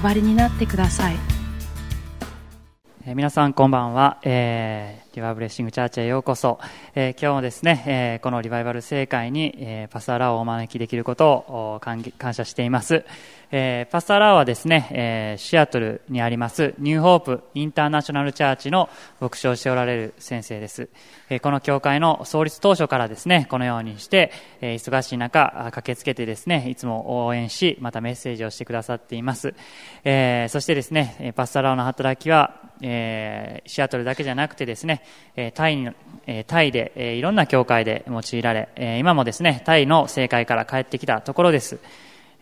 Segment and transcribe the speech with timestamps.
[0.00, 1.16] 配りになってください、
[3.14, 6.58] 皆さんこんばんは、えーリバイブレッシングチャーチへようこそ、
[6.94, 12.02] えー今日もですね、えーこのリバイバル聖会に、えーパスタラをお招きできることを感
[12.34, 13.04] 謝しています、
[13.52, 20.88] えーパスタラはですね、えーシアトルにありますニューホープインターナショナルチャーチの牧師をしておられる先生です、
[21.30, 29.54] えーこの教会の創立当初からですねこのようにして、えー忙しい中駆けつけてですねいつも応援しまたメッセージをしてくださっています、
[30.02, 35.02] えーそしてですねパスタラの働きはえーシアトルだけじゃなくてですね、
[35.36, 35.94] えータイ
[36.26, 41.78] えタイで、えーいろんな教会で用いられ、えー今もですね、タイの政界から帰ってきたところです。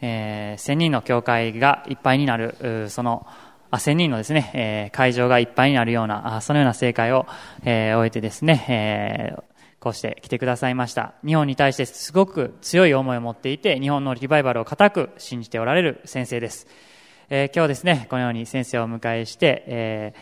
[0.01, 3.27] えー1000人の教会がいっぱいになる、その、
[3.71, 7.27] あ千人のですね、えー会場がいっぱいになるような、あそのような政界を、
[7.65, 11.13] えー終えてですね、えーこうして来てくださいました。
[11.27, 16.67] 日本に対してすごく強い思いを持っていて、日本のリバイバルを固く信じておられる先生です。
[17.31, 20.21] えー今日ですね、このように先生をお迎えして、えー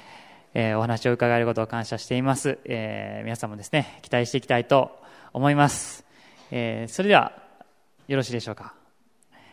[0.54, 2.58] えーお話を伺えることを感謝しています。
[2.64, 4.92] え皆さんもですね、期待していきたいと
[5.32, 6.04] 思います。
[6.52, 7.32] えそれでは、
[8.06, 8.74] よろしいでしょうか。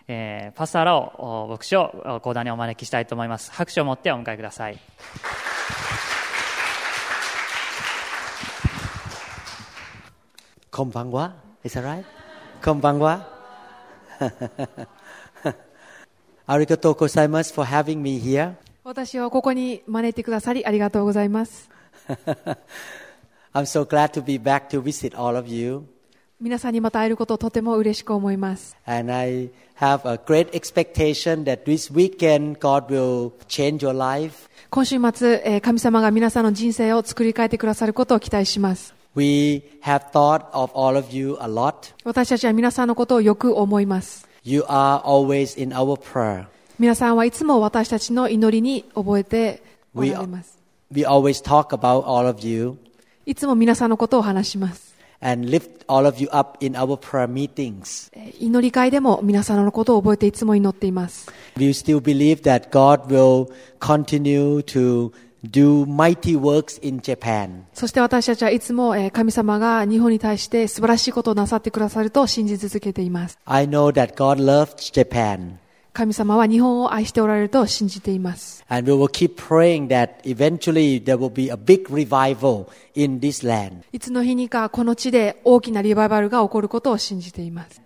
[0.08, 3.52] えパスターラを、牧師を講談にお招きしたいと思います。
[3.52, 4.78] 拍手を持ってお迎えください。
[10.72, 12.06] こんばんは Is that right?
[12.63, 13.28] こんばんは
[16.52, 18.53] ありがとうございます for having me here.
[18.83, 21.69] 私をここに招いてくださりありがとうございます。
[23.53, 25.84] I'm so glad to be back to visit all of you.
[26.41, 28.75] 皆さんにまた会えることをとても嬉しく思います。
[28.88, 34.50] And I have a great expectation that this weekend God will change your life.
[34.72, 38.95] 今週末、えー神様が皆さんの人生を作り変えてくださることを期待します。
[39.16, 41.94] We have thought of all of you a lot.
[42.03, 44.28] 私たちは皆さんのことをよく思います。
[44.44, 46.45] You are always in our prayer.
[46.79, 49.61] 皆さんはいつも私たちの祈りに覚えて
[49.94, 50.57] お We, られます。
[50.94, 52.77] we always talk about all of you
[53.25, 54.95] いつも皆さんのことを話します。
[55.22, 58.09] and lift all of you up in our prayer meetings.
[58.13, 61.29] えー祈り会でも皆さんのことを覚えていつも祈っています。
[61.57, 65.11] We still believe that God will continue to
[67.73, 73.39] そして私たちはいつも神様が日本に対して素晴らしいことをなさってくださると信じ続けています。
[75.91, 78.63] 神様は日本を愛しておられると信じています。
[83.91, 87.81] いつの日にかこの地で大きなリバイバルが起こることを信じています。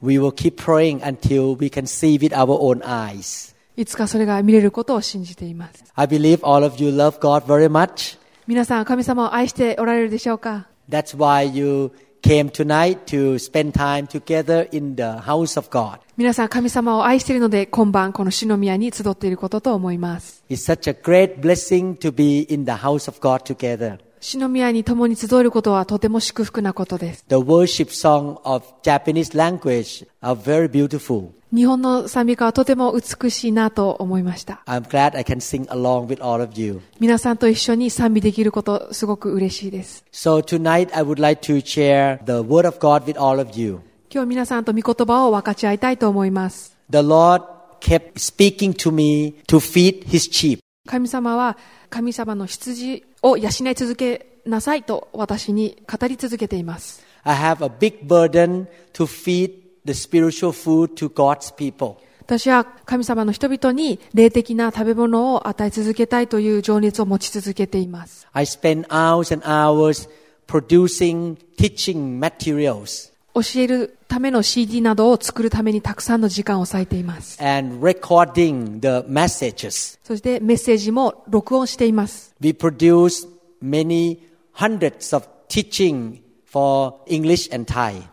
[3.75, 5.83] いつかそれが見れることを信じています。
[5.95, 8.19] I believe all of you love God very much.
[8.45, 11.91] 皆さん、神様を愛しておられるでしょうか That's why you
[12.21, 15.99] came tonight to spend time together in the house of God.
[16.17, 20.43] 皆さん、神様を愛しているので、今晩この篠宮に集っていることと思います。
[20.49, 23.97] It's such a great blessing to be in the house of God together.
[24.23, 27.25] 篠宮に共に集えることはとても祝福なことです。
[27.27, 31.31] The worship song of Japanese language are very beautiful.
[31.53, 34.63] 日本の賛美歌はとても美しいなと思いました。
[34.65, 36.79] I'm glad I can sing along with all of you.
[37.01, 40.05] 皆さんと一緒に賛美できること、すごく嬉しいです。
[40.13, 43.81] So tonight I would like to share the word of God with all of you.
[44.09, 46.77] 今日皆さんと御言葉を分かち合いたいと思います。
[46.89, 47.43] The Lord
[47.81, 50.59] kept speaking to me to feed his sheep.
[50.87, 51.57] 神様は
[51.89, 57.03] 神様の羊を養い続けなさいと私に語り続けています。
[57.23, 59.53] I have a big burden to feed
[59.85, 61.95] the spiritual food to God's people.
[62.19, 68.27] 私は神様の人々に霊的な食べ物を与え続けたいという情熱を持ち続けています。
[68.33, 70.09] I spend hours and hours
[70.47, 77.41] producing teaching materials 教えるための CD などを作るためにたくさんの時間を割いています。
[77.43, 79.97] and recording the messages.
[80.03, 82.35] そしてメッセージも録音しています。
[82.39, 83.27] We produce
[83.61, 84.19] many
[84.55, 88.12] hundreds of teaching for English and Thai.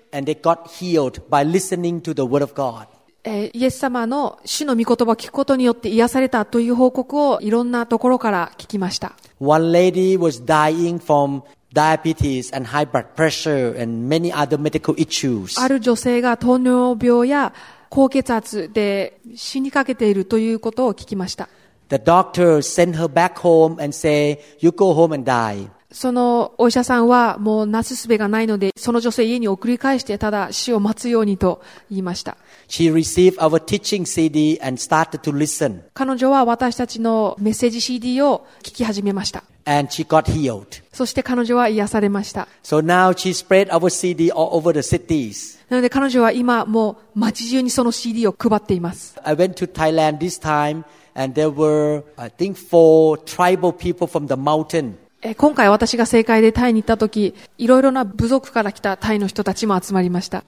[0.11, 2.87] and they got healed by listening to the Word of God.
[3.23, 9.13] えーイエス様の主の御言葉を聞くことによって癒されたという報告をいろんなところから聞きました。
[9.39, 11.43] One lady was dying from
[11.73, 15.61] diabetes and high blood pressure and many other medical issues.
[15.61, 17.53] ある女性が糖尿病や
[17.89, 21.47] 高血圧で死にかけているということを聞きました。
[21.89, 32.37] The doctor sent her back home and say, "You go home and die." そのお医者さんはもうなすすべがないので、その女性家に送り返してただ死を待つようにと言いました。
[32.67, 39.43] She received our teaching CD and started to listen, 彼女は私たちのメッセージ CD を聞き始めました。
[39.65, 40.81] and she got healed.
[40.91, 42.47] そして彼女は癒されました。
[42.63, 45.59] So now she spread our CD all over the cities.
[45.69, 49.19] なので彼女は今もう街中にその CD を配っています。
[49.23, 50.83] I went to Thailand this time,
[51.15, 54.95] and there were, I think, four tribal people from the mountain.
[55.37, 60.43] 今回私が正解でタイに行ったとき、いろいろな部族から来たタイの人たちも集まりました。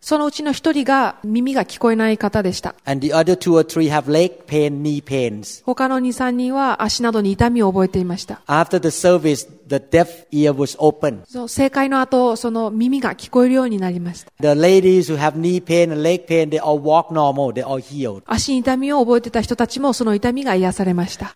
[0.00, 2.74] そのうちの一人が耳が聞こえない方でした。
[5.64, 8.42] 他の二三人は足などに痛みを覚えていました。
[8.48, 8.80] After
[11.48, 14.32] 正解の後、その耳が聞こえるようになりました。
[18.26, 21.34] 足に痛みを覚えてた人たちもその痛みが癒されました。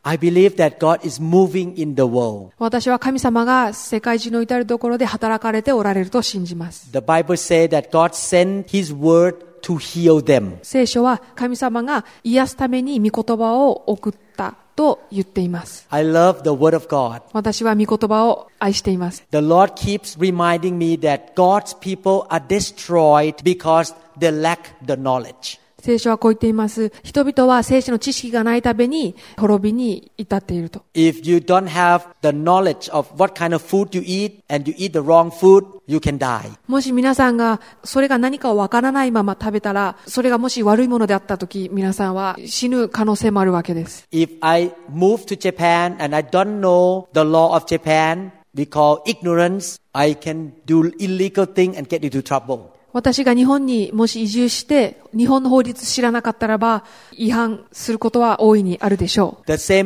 [1.77, 2.53] In the world.
[2.59, 6.91] 私は神様が世界中の至るところで働かれておられると信じます。
[6.93, 10.59] The Bible says that God sent His word to heal them.
[10.63, 15.87] 聖書は神様が癒すために御言葉を送ったと言っています。
[15.91, 17.23] I love the word of God.
[17.33, 19.25] 私は御言葉を愛しています。
[19.31, 25.59] The Lord keeps reminding me that God's people are destroyed because they lack the knowledge.
[25.87, 26.91] 聖書はこう言っています。
[27.05, 30.83] 人々は聖書の知識がないために滅びに至っていると。
[30.95, 34.95] If you don't have the knowledge of what kind of food you eat and you eat
[34.95, 36.51] the wrong food, you can die.
[36.67, 44.09] もし皆さんがそれが何かをわからないまま食べたら、それがもし悪いものであったとき、皆さんは死ぬ可能性もあるわけです。
[44.11, 49.79] If I move to Japan and I don't know the law of Japan, we call ignorance,
[49.93, 52.76] I can do illegal thing and get into trouble.
[52.97, 56.83] 私が日本にもし移住して、日本の法律知らなかったらば、
[57.13, 59.51] 違反することは大いにあるでしょう。
[59.51, 59.85] 私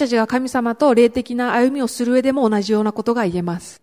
[0.00, 3.80] たちが神様と霊的な歩みをする上でも同じようなことが言えます。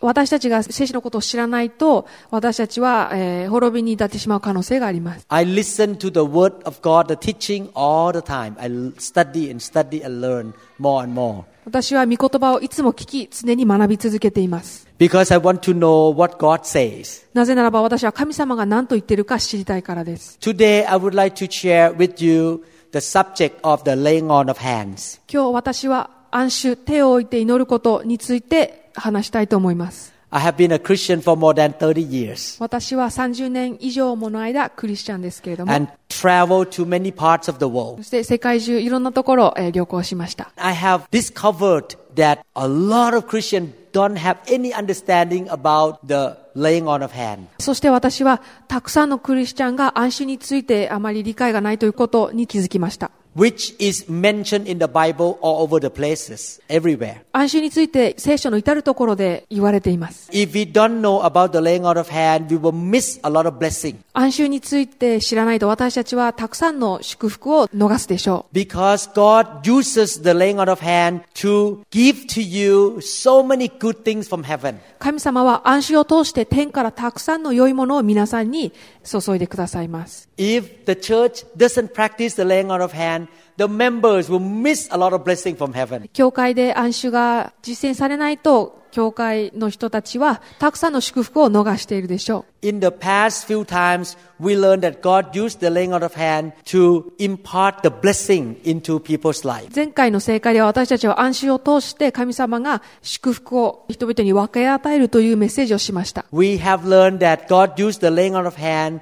[0.00, 5.26] 私たちが聖書のことを知らないと、私たちは、えー、滅びに至ってしまう可能性があります。
[5.30, 10.24] I listen to the word of God, the teaching all the time.I study and study and
[10.24, 11.42] learn more and more.
[11.66, 14.86] 私は御言葉をいつも聞き、常に学び続けています。
[15.00, 17.26] Because I want to know what God says.
[17.34, 20.38] なぜならば私は神様が何と言っているか知りたいからです。
[20.40, 25.20] Today, I would like to share with you the subject of the laying on of hands.
[25.28, 30.15] 今日私は安守、手を置いて祈ることについて話したいと思います。
[30.36, 37.58] I have been a Christian for more than 30 years 私は30年以上もの間クリスチャンですけれども、and traveled to many parts of
[37.58, 37.96] the world.
[37.96, 40.52] そして世界中いろんなところ、えー旅行しました。
[40.56, 47.02] I have discovered that a lot of Christians don't have any understanding about the laying on
[47.02, 47.46] of hands.
[47.58, 53.10] そして私はたくさんのクリスチャンが安守についてあまり理解がないということに気づきました。
[53.36, 57.20] Which is mentioned in the Bible all over the places, everywhere.
[57.32, 60.30] 安守について聖書の至るところで言われています。
[60.32, 63.58] If we don't know about the laying on of hand, we will miss a lot of
[63.58, 68.56] blessing 安守について知らないと私たちはたくさんの祝福を逃すでしょう。
[68.56, 74.28] because God uses the laying on of hand to give to you so many good things
[74.28, 74.76] from heaven.
[74.98, 78.72] 神様は安守を通して天からたくさんの良いものを皆さんに
[79.05, 80.29] 注いでくださいます。
[80.37, 84.98] If the church doesn't practice the laying on of hand, the members will miss a
[84.98, 86.08] lot of blessing from heaven.
[86.12, 92.66] 教会で安守が実践されないと、教会の人たちはたくさんの祝福を逃しているでしょう。
[92.66, 97.12] In the past few times, we learned that God used the laying on of hand to
[97.18, 99.68] impart the blessing into people's life.
[99.74, 106.24] 前回の正解では私たちは安守を通して神様が祝福を人々に分け与えるというメッセージをしました。
[106.32, 109.00] We have learned that God used the laying on of hand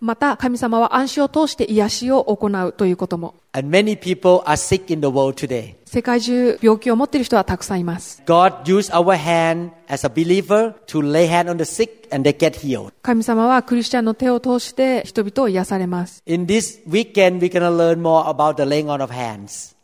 [0.00, 3.34] また神様は安心を通して癒しを行うということも。
[5.84, 8.22] 世界中病気を持っている人はたくさんいます。
[13.02, 16.22] 神様はクリスチャンの手を通して人々を癒されます。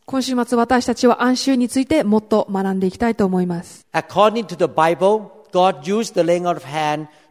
[0.04, 3.86] 今週末私たちは安心についてもっと学んでいきたいと思います。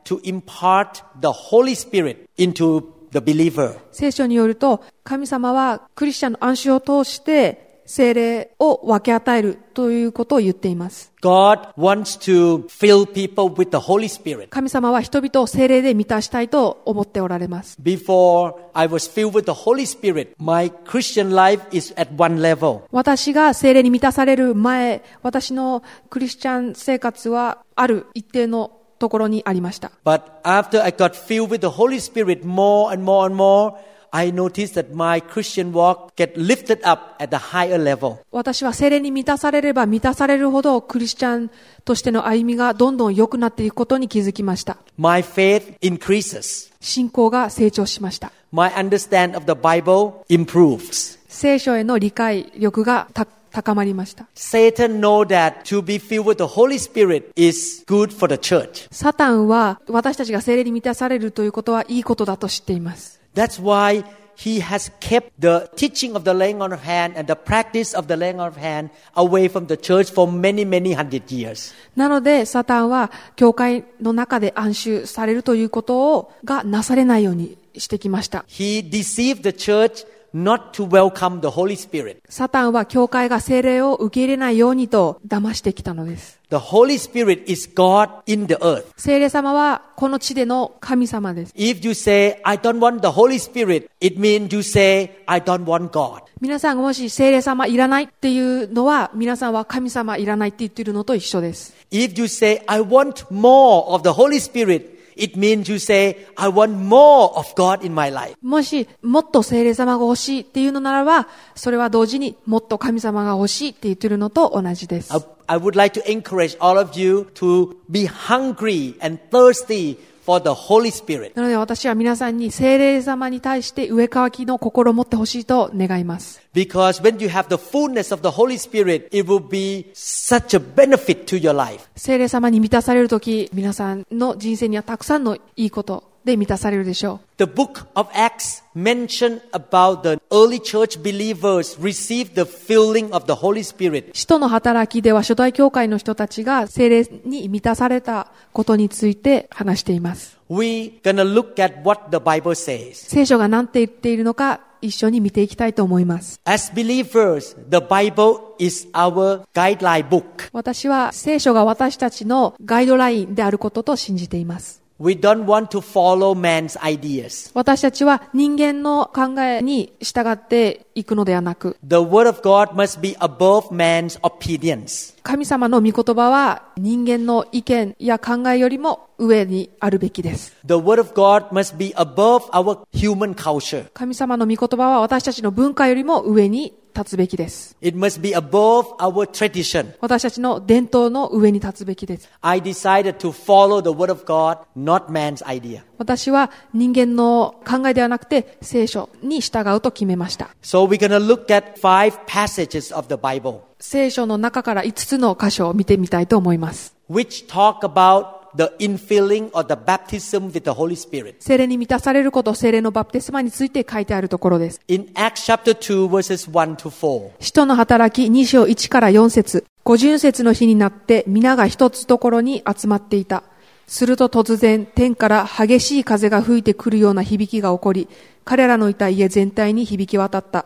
[0.05, 3.77] To impart the Holy Spirit into the believer.
[3.91, 11.11] 聖書によると、神様はクリスチャンの暗衆を通して精霊を分け与えるということを言っています。
[11.21, 14.47] God wants to fill people with the Holy Spirit.
[14.47, 17.77] 神様は人々を精霊で満たしたいと思っておられます。
[17.81, 22.83] Before I was filled with the Holy Spirit, my Christian life is at one level.
[22.91, 29.91] 私が精霊に満たされる前、私のクリスチャン生活はある一定のところにありました。
[30.05, 33.73] But after I got filled with the Holy Spirit more and more and more,
[34.11, 38.17] I noticed that my Christian walk get lifted up at a higher level.
[38.31, 41.49] 私は精霊に満たされれば満たされるほどクリスチャン
[41.85, 44.77] としての歩みがどんどん良くなっていくことに気づきました。
[44.97, 46.71] My faith increases.
[46.81, 48.31] 信仰が成長しました。
[48.51, 51.17] My understand of the Bible improves.
[51.29, 54.27] 聖書への理解力がた高まりました。
[54.35, 58.87] Satan know that to be filled with the Holy Spirit is good for the church.
[58.91, 63.21] サタンは私たちが精霊に満たされるということはいいことだと知っています。
[63.35, 64.03] That's why
[64.35, 68.07] he has kept the teaching of the laying on of hand and the practice of
[68.07, 71.73] the laying on of hand away from the church for many, many hundred years.
[71.95, 78.45] なので、サタンは教会の中で暗衆されるということをがなされないようにしてきました。
[78.47, 82.21] He deceived the church not to welcome the Holy Spirit.
[82.29, 86.39] サタンは教会が精霊を受け入れないようにと騙してきたのです。
[86.49, 88.85] The Holy Spirit is God in the earth.
[88.97, 91.53] 精霊様はこの地での神様です。
[91.55, 95.89] If you say, I don't want the Holy Spirit, it means you say, I don't want
[95.91, 96.23] God.
[96.41, 101.73] 皆さんがもし精霊様いらないっていうのは、皆さんは神様いらないって言ってるのと一緒です。
[101.91, 106.73] If you say, I want more of the Holy Spirit, it means you say, I want
[106.73, 108.35] more of God in my life.
[108.41, 115.13] もし、もっと精霊様が欲しいっていうのならば、それは同時にもっと神様が欲しいって言ってるのと同じです。
[115.47, 120.91] I would like to encourage all of you to be hungry and thirsty for the Holy
[120.91, 121.33] Spirit.
[121.35, 126.41] なので私は皆さんに精霊様に対して上乾きの心を持ってほしいと願います。
[126.53, 131.25] Because when you have the fullness of the Holy Spirit, it will be such a benefit
[131.25, 131.81] to your life.
[131.95, 137.45] 精霊様に満たされるとき、皆さんの人生にはたくさんのいいことで満たされるでしょう。
[137.45, 143.63] The book of Acts mentioned about the early church believers received the filling of the Holy
[143.63, 144.11] Spirit.
[144.13, 150.37] 使徒の働きでは初代教会の人たちが精霊に満たされたことについて話しています。
[150.49, 152.93] We gonna look at what the Bible says.
[152.93, 156.41] 聖書が何て言っているのか一緒に見ていきたいと思います。
[156.45, 160.49] As believers, the Bible is our guideline book.
[160.51, 164.80] 私は聖書が私たちのガイドラインであることと信じています。
[165.01, 167.49] We don't want to follow man's ideas.
[167.55, 175.15] 私たちは人間の考えに従っていくのではなく、The Word of God must be above man's opinions.
[175.23, 180.55] 神様の御言葉は人間の意見や考えよりも上にあるべきです。
[180.67, 183.87] The Word of God must be above our human culture.
[183.95, 187.75] 神様の御言葉は私たちの文化よりも上に立つべきです。
[187.81, 189.93] It must be above our tradition.
[189.99, 192.29] 私たちの伝統の上に立つべきです。
[192.41, 195.81] I decided to follow the Word of God, not man's idea.
[195.97, 200.55] 私は人間の考えではなくて聖書に従うと決めました。
[200.61, 206.95] So we're to look at five passages of the Bible 聖書の中から5つの箇所を見てみたいと思います。
[207.09, 211.35] which talk about the infilling or the baptism with the Holy Spirit.
[211.39, 214.81] 聖霊に満たされること、聖霊のバプテスマについて書いてあるところです。
[214.87, 217.31] In Acts chapter 2 verses 1 to 4.
[217.39, 223.43] 使徒の働き2章1から4節五巡節の日になって皆が一つところに集まっていた。
[223.87, 228.07] すると突然天から激しい風が吹いてくるような響きが起こり、
[228.45, 230.65] 彼らのいた家全体に響き渡った。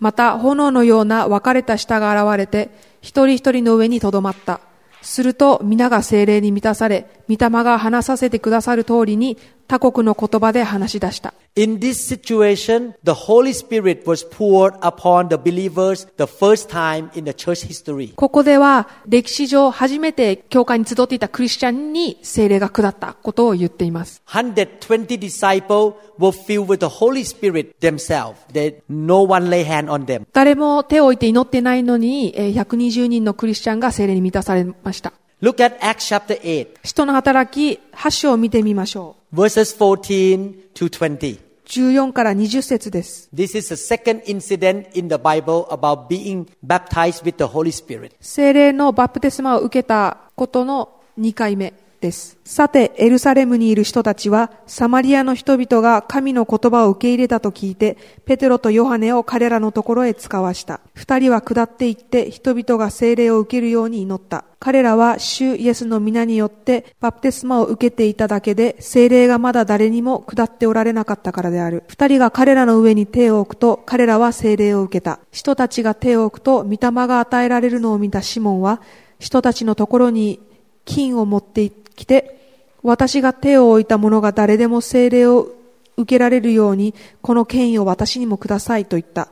[0.00, 2.70] また炎のような分かれた舌が現れて、
[3.00, 4.60] 一人一人の上にとどまった。
[5.02, 11.34] すると皆が精霊に満たされ、御霊が話させてくださる通りに他国の言葉で話し出した。
[11.54, 17.32] In this situation, the Holy Spirit was poured upon the believers the first time in the
[17.32, 18.14] church history.
[18.14, 24.22] ここでは歴史上初めて教会に集っていたクリスチャンに聖霊が下ったことを言っています。
[24.26, 28.36] 120 disciples were filled with the Holy Spirit themselves.
[28.52, 30.26] They, no one lay hand on them.
[30.32, 35.12] 誰も手を置いて祈ってないのに、えー120人のクリスチャンが聖霊に満たされました。
[35.40, 39.36] Look at Acts chapter 8, 使徒の働き8章を見てみましょう。
[39.36, 41.38] verses 14 to20.
[41.64, 43.28] 14から20節です。
[43.32, 48.16] This is the second incident in the Bible about being baptized with the Holy Spirit.
[48.20, 50.88] 精霊のバプテスマを受けたことの
[51.20, 52.38] 2回目です。
[52.44, 60.80] さて、エルサレムにいる人たちは、サマリアの人々が神の言葉を受け入れたと聞いて、ペテロとヨハネを彼らのところへ使わした。
[60.94, 64.44] 二人は下って行って、人々が精霊を受けるように祈った。
[64.60, 71.84] 彼らは主イエスの皆によってバプテスマを受けていただけで、精霊がまだ誰にも下っておられなかったからである。
[71.88, 75.20] 二人が彼らの上に手を置くと、彼らは精霊を受けた。
[75.30, 78.80] 人たちが手を置くと、御霊が与えられるのを見たシモンは、
[79.18, 80.40] 人たちのところに
[80.84, 82.38] 金を持って行っ来て、
[82.84, 85.48] 私が手を置いた者が誰でも精霊を
[85.96, 89.28] 受けられるように、この権威を私にもくださいと言った。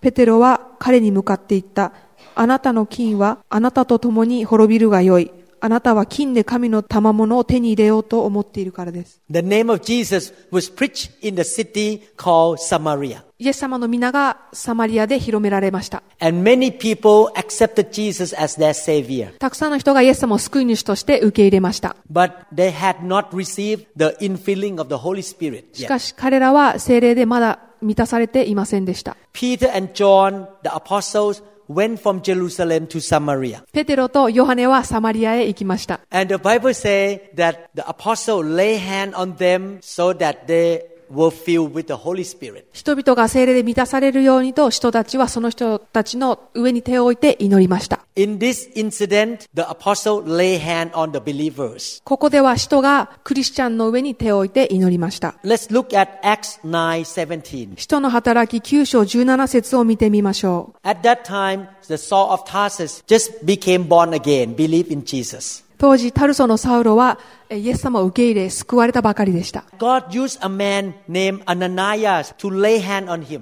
[0.00, 1.92] ペテロは彼に向かって言った。
[2.34, 5.30] あなたの金はあなたと共に滅びるがよい。
[5.60, 9.20] あなたは金で神の賜物を手に入れようと思っているからです。
[9.30, 13.22] The name of Jesus was preached in the city called Samaria.
[13.40, 16.02] イエス様の皆がサマリアで広められました。
[16.20, 19.36] And many people accepted Jesus as their savior.
[19.38, 21.96] たくさんの人がイエス様を救い主として受け入れました。
[22.10, 29.16] But they had not received the infilling of the Holy Spirit し.かし彼らは精霊でまだ満たされていませんでした。
[29.32, 33.63] Peter and John, the apostles, went from Jerusalem to Samaria.
[33.71, 36.01] ペテロとヨハネはサマリアへ行きました。
[36.09, 40.83] And the Bible says that the apostle lay hand on them so that they
[42.72, 48.00] 人々が精霊で満たされるようにと、人たちはその人たちの上に手を置いて祈りました。
[52.04, 55.36] ここでは人がクリスチャンの上に手を置いて祈りました。
[57.76, 60.88] 人の働き9章17節を見てみましょう。
[60.88, 60.98] At.
[65.78, 67.18] 当時タルソのサウロは
[67.48, 69.64] えイエス様を受け入れ救われたばかりでした。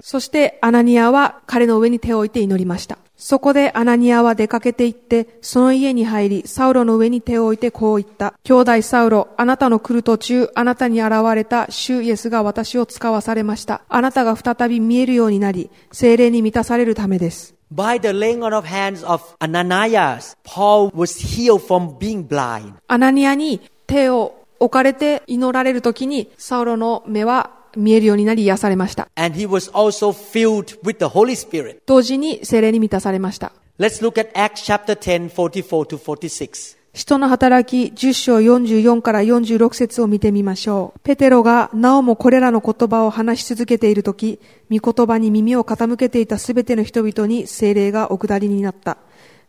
[0.01, 2.99] そしてアナニアは彼の上に手を置いて祈りました。
[3.17, 8.35] そこでアナニアは出かけて行って、その家に入り、サウロの上に手を置いてこう言った。
[8.43, 13.81] 兄弟サウロ、あなたの来る途中、あなたに現れた主イエスが私を使わされました。
[13.89, 17.56] あなたが再び見えるようになり、精霊に満たされるためです。
[17.74, 22.74] By the laying on of hands of Ananias, Paul was healed from being blind.
[22.86, 29.08] アナニアに手を置かれて祈られる時に、サウロの目は見えるようになり癒されました。
[29.14, 31.80] And he was also filled with the Holy Spirit.
[31.86, 33.52] 同時に精霊に満たされました。
[33.78, 36.76] Let's look at Acts chapter 10, 44 to 46.
[36.97, 40.99] 人の働き10章44から46節を見てみましょう。
[41.03, 44.39] ペテロがなおもこれらの言葉を話し続けているとき、
[44.71, 48.97] 御言葉に耳を傾けていたすべての人々に精霊がお下りになった。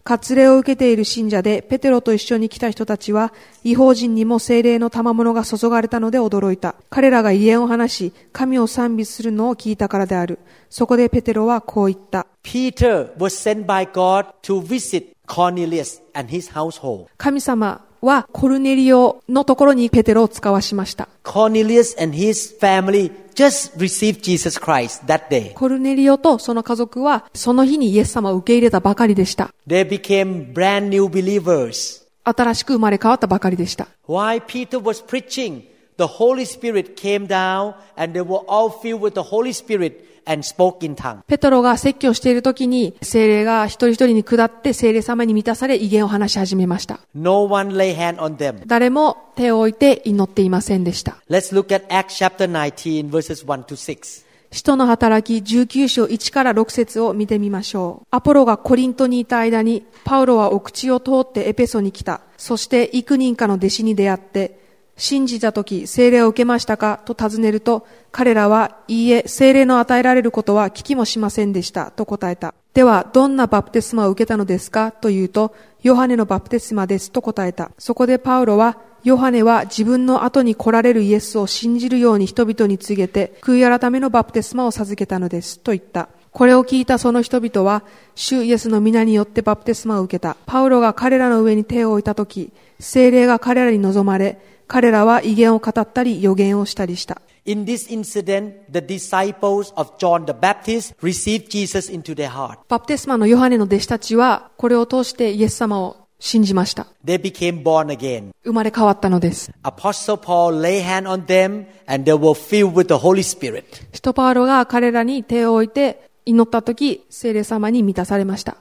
[0.05, 3.33] 割礼を受けている信者でペテロと一緒に来た人たちは、
[3.65, 6.75] 違法人にも精霊の賜物が注がれたので驚いた。
[6.91, 10.39] 彼らが威厳を話し、神を賛美するのを聞いたからである。
[10.69, 12.27] そこでペテロはこう言った。
[12.43, 17.07] Peter was sent by God to visit Cornelius and his household.
[17.17, 21.09] 神様はコルネリオのところにペテロを使わしました。
[21.23, 25.53] Cornelius and his family just received Jesus Christ that day.
[25.55, 29.53] コルネリオとその家族はその日にイエス様を受け入れたばかりでした。
[29.67, 32.07] They became brand new believers.
[32.25, 33.89] 新しく生まれ変わったばかりでした。
[34.07, 35.63] While Peter was preaching,
[35.99, 40.43] the Holy Spirit came down and they were all filled with the Holy Spirit and
[40.43, 41.23] spoke in tongues.
[41.27, 47.01] ペトロが説教している時に精霊が一人一人に下って精霊様に満たされ威厳を話し始めました。
[47.15, 48.63] No one lay hand on them.
[48.67, 51.23] 誰も手を置いて祈っていませんでした。
[51.29, 54.29] Let's look at Acts chapter 19 verses 1 to 6.
[54.51, 58.07] 使徒の働き19章1から6節を見てみましょう。
[58.11, 62.23] アポロがコリントにいた間に、パウロは奥地を通ってエペソに来た。
[62.39, 64.68] そして幾人かの弟子に出会って、
[64.99, 67.01] 信じた時、聖霊を受けましたか？
[67.05, 72.53] と尋ねると、彼らは、いいえ、聖霊の与えられることは聞きもしませんでした、と答えた。
[72.75, 74.91] では、どんなバプテスマを受けたのですか？
[74.93, 77.71] と言うと、ヨハネのバプテスマです、と答えた。
[77.79, 86.09] そこでパウロは、ヨハネは自分の後に来られるイエスを信じるように人々に告げて、悔い改めのバプテスマを授けたのです、と言った。
[86.33, 87.85] これを聞いたその人々は、
[88.17, 90.37] 主イエスの皆によってバプテスマを受けた。
[90.47, 97.23] パウロが彼らの上に手を置いたとき、聖霊が彼らに望まれ、彼らは威厳を語ったり予言をしたりした。
[97.47, 102.59] In this incident, the disciples of John the Baptist received Jesus into their heart.
[102.69, 106.87] バプテスマのヨハネの弟子たちは、これを通してイエス様を信じました。
[107.03, 108.33] They became born again.
[108.45, 109.51] 生まれ変わったのです。
[109.63, 113.65] Apostle Paul lay hand on them and they were filled with the Holy Spirit.
[113.95, 118.59] 使徒パウロが彼らに手を置いて祈った時聖霊様に満たされました。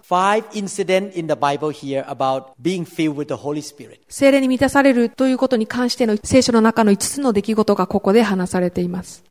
[4.08, 9.22] 聖霊に満たされるということに関しての聖書の中の5つの出来事がここで話されています。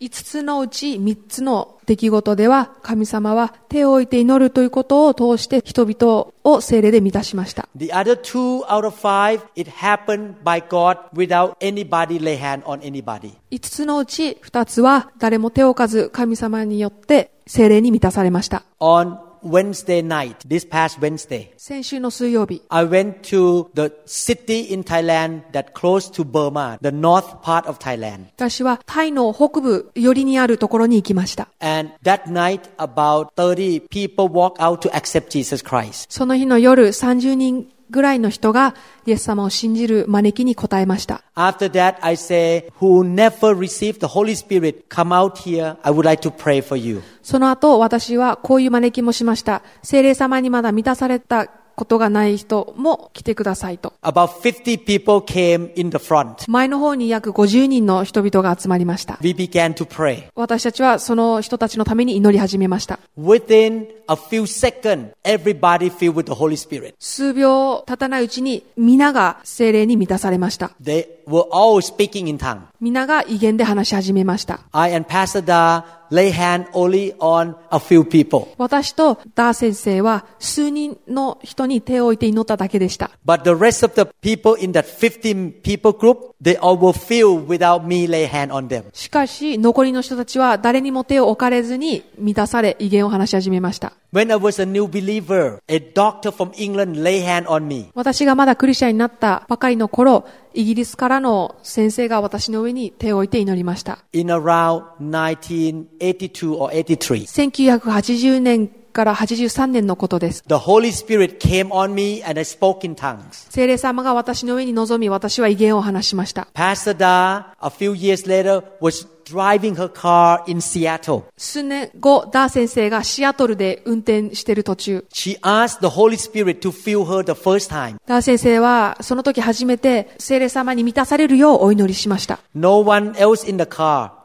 [0.00, 7.68] 5つのうち3つの出来事では神様は手を置いて祈るということを通して人々を聖霊で満たしました。
[7.74, 13.34] The other two out of five, it happened by God without anybody lay hand on anybody.
[13.50, 18.62] 5つのうち2つは誰も手を置かず神様によって聖霊に満たされました。
[18.78, 26.09] On Wednesday night, this past Wednesday, 先週の水曜日、 I went to the city in Thailand that close
[26.13, 28.27] to Burma, the north part of Thailand.
[28.37, 31.49] 私はタイの北部寄りにあるところに行きました。
[31.59, 36.07] And that night, about 30 people walked out to accept Jesus Christ.
[36.09, 38.74] その日の夜30人 ぐらいの人が
[39.06, 41.22] イエス様を信じる招きに答えました。
[41.34, 45.76] After that, I say, who never received the Holy Spirit, come out here.
[45.82, 47.02] I would like to pray for you.
[47.22, 49.62] その後私はこういう招きもしました。
[49.82, 53.92] 聖霊様にまだ満たされたことがない人も来てくださいと。
[54.02, 56.50] About 50 people came in the front.
[56.50, 59.16] 前の方に約50人の人々が集まりました。
[59.22, 60.24] We began to pray.
[60.34, 62.98] 私たちはその人たちのために祈り始めました。
[63.16, 66.94] Within a few seconds, everybody filled with the Holy Spirit.
[66.98, 70.72] 数秒経たないうちに皆が聖霊に満たされました。
[70.82, 72.62] They were all speaking in tongue.
[72.80, 74.60] 皆が威厳で話し始めました。
[74.72, 78.48] I and Pastor Da lay hand only on a few people.
[78.56, 83.10] 私とダー先生は数人の人に手を置いて祈っただけでした。
[83.26, 87.84] But the rest of the people in that 15 people group, they all were filled without
[87.84, 88.84] me lay hand on them.
[88.92, 93.92] しかし残りの人たちは誰にも手を置かれずに満たされ威厳を話し始めました。
[94.12, 97.90] When I was a new believer, a doctor from England lay hand on me.
[97.94, 100.24] 私がまだクリスチャンになったばかりの頃、
[100.58, 104.00] イギリスからの先生が私の上に手を置いて祈りました。
[104.12, 107.78] in around 1982 or 83.
[107.80, 110.42] 1980年から83年のことです。
[110.48, 113.46] The Holy Spirit came on me and I spoke in tongues.
[113.50, 116.48] 聖霊様が私の上に臨み、私は威厳を話しました。
[116.54, 121.24] Pastor Da, a few years later, was driving her car in Seattle.
[121.36, 127.96] 数年後、ダー先生がシアトルで運転している途中、She asked the Holy Spirit to fill her the first time.
[128.06, 132.40] ダー先生はその時初めて聖霊様に満たされるようお祈りしました。
[132.54, 134.17] No one else in the car.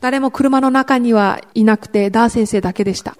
[0.00, 3.16] 誰も車の中にはいなくて、ダー先生だけでした。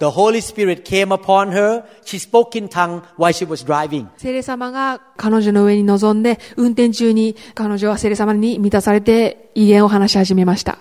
[4.17, 10.77] 聖霊様が彼女の上に臨んで、運転中に彼女は聖霊様に満たされて、遺言を話し始めました。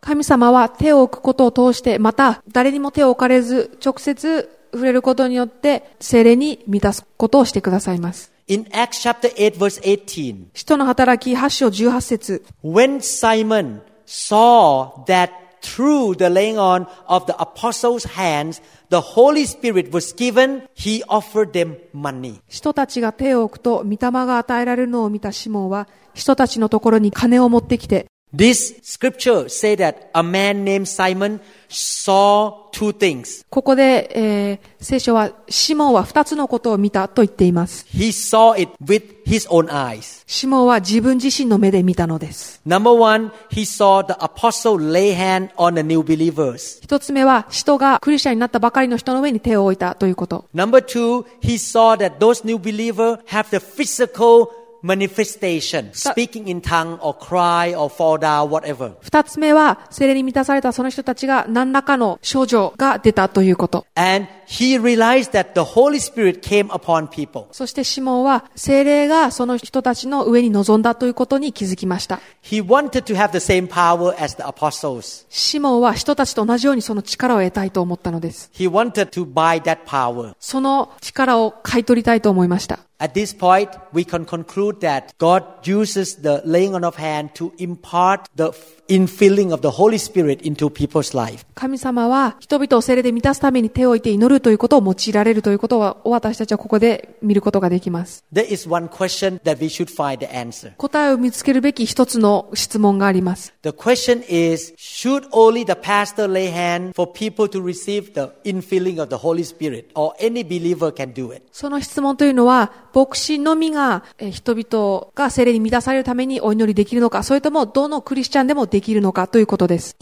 [0.00, 8.37] 神様は手を置くことを通して、また誰にも手を置かれず、直接触れることによって、精霊に満たすことをしてくださいます。
[8.47, 15.29] In Acts chapter 8 verse 18, 使徒の働き8章18節 when Simon saw that
[15.63, 21.53] through the laying on of the apostles' hands, the Holy Spirit was given, he offered
[21.53, 22.41] them money.
[22.47, 33.44] 人たちが手を置くと、御霊が与えられるのを見たシモンは、人たちのところに金を持ってきて、 This scripture say that a man named Simon saw two things.
[33.50, 37.84] ここで、えー聖書は、シモンは二つのことを見たと言っています。
[37.92, 40.22] He saw it with his own eyes.
[40.26, 42.60] シモンは自分自身の目で見たのです。
[42.66, 46.80] Number one, he saw the apostle lay hand on the new believers.
[46.82, 50.44] 一つ目は、人がクリスチャンになったばかりの人の上に手を置いたということ。
[50.54, 54.48] Number two, he saw that those new believers have the physical
[54.82, 58.92] manifestation, speaking in tongue or cry or fall down, whatever.
[59.00, 63.86] 二つ目は、精霊に満たされたその人たちが何らかの症状が出たということ。
[63.94, 67.46] And he realized that the Holy Spirit came upon people.
[67.52, 72.20] そしてシモンは、精霊がその人たちの上に臨んだということに気づきました。
[72.42, 75.26] He wanted to have the same power as the apostles.
[75.28, 78.50] シモンは人たちと同じようにその力を得たいと思ったのです。
[78.54, 80.34] He wanted to buy that power.
[80.40, 82.87] その力を買い取りたいと思いました。
[82.99, 88.29] At this point, we can conclude that God uses the laying on of hand to impart
[88.35, 88.53] the
[88.87, 91.45] infilling of the Holy Spirit into people's life.
[91.53, 98.23] 神様は人々を精霊で満たすために手を置いて祈るということを用いられるということは私たちはここで見ることができます。
[98.31, 100.73] There is one question that we should find the answer.
[100.77, 103.53] 答えを見つけるべき一つの質問があります。
[103.63, 109.01] The question is, should only the pastor lay hand for people to receive the infilling
[109.01, 111.43] of the Holy Spirit or any believer can do it?
[111.51, 119.96] その質問というのは、 牧師のみが人々が精霊に満たされるためにお祈りできるのか、それともどのクリスチャンでもできるのかということです。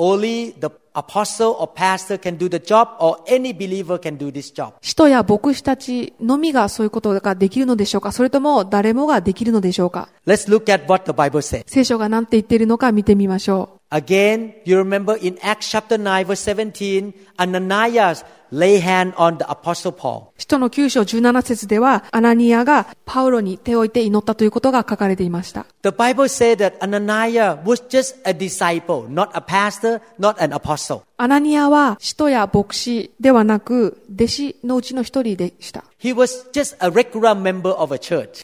[4.80, 8.12] 人や牧師たちのみがそういうことができるのでしょうか？
[8.12, 10.08] それとも誰もができるのでしょうか？
[11.66, 13.76] 聖書が何て言っているのか見てみましょう。
[20.36, 25.66] 人の九章十七節では、アナニアがパウロに手を置いて祈ったということが書かれていました。
[31.16, 35.84] アナニアは人や牧師ではなく、弟子のうちの一人でした。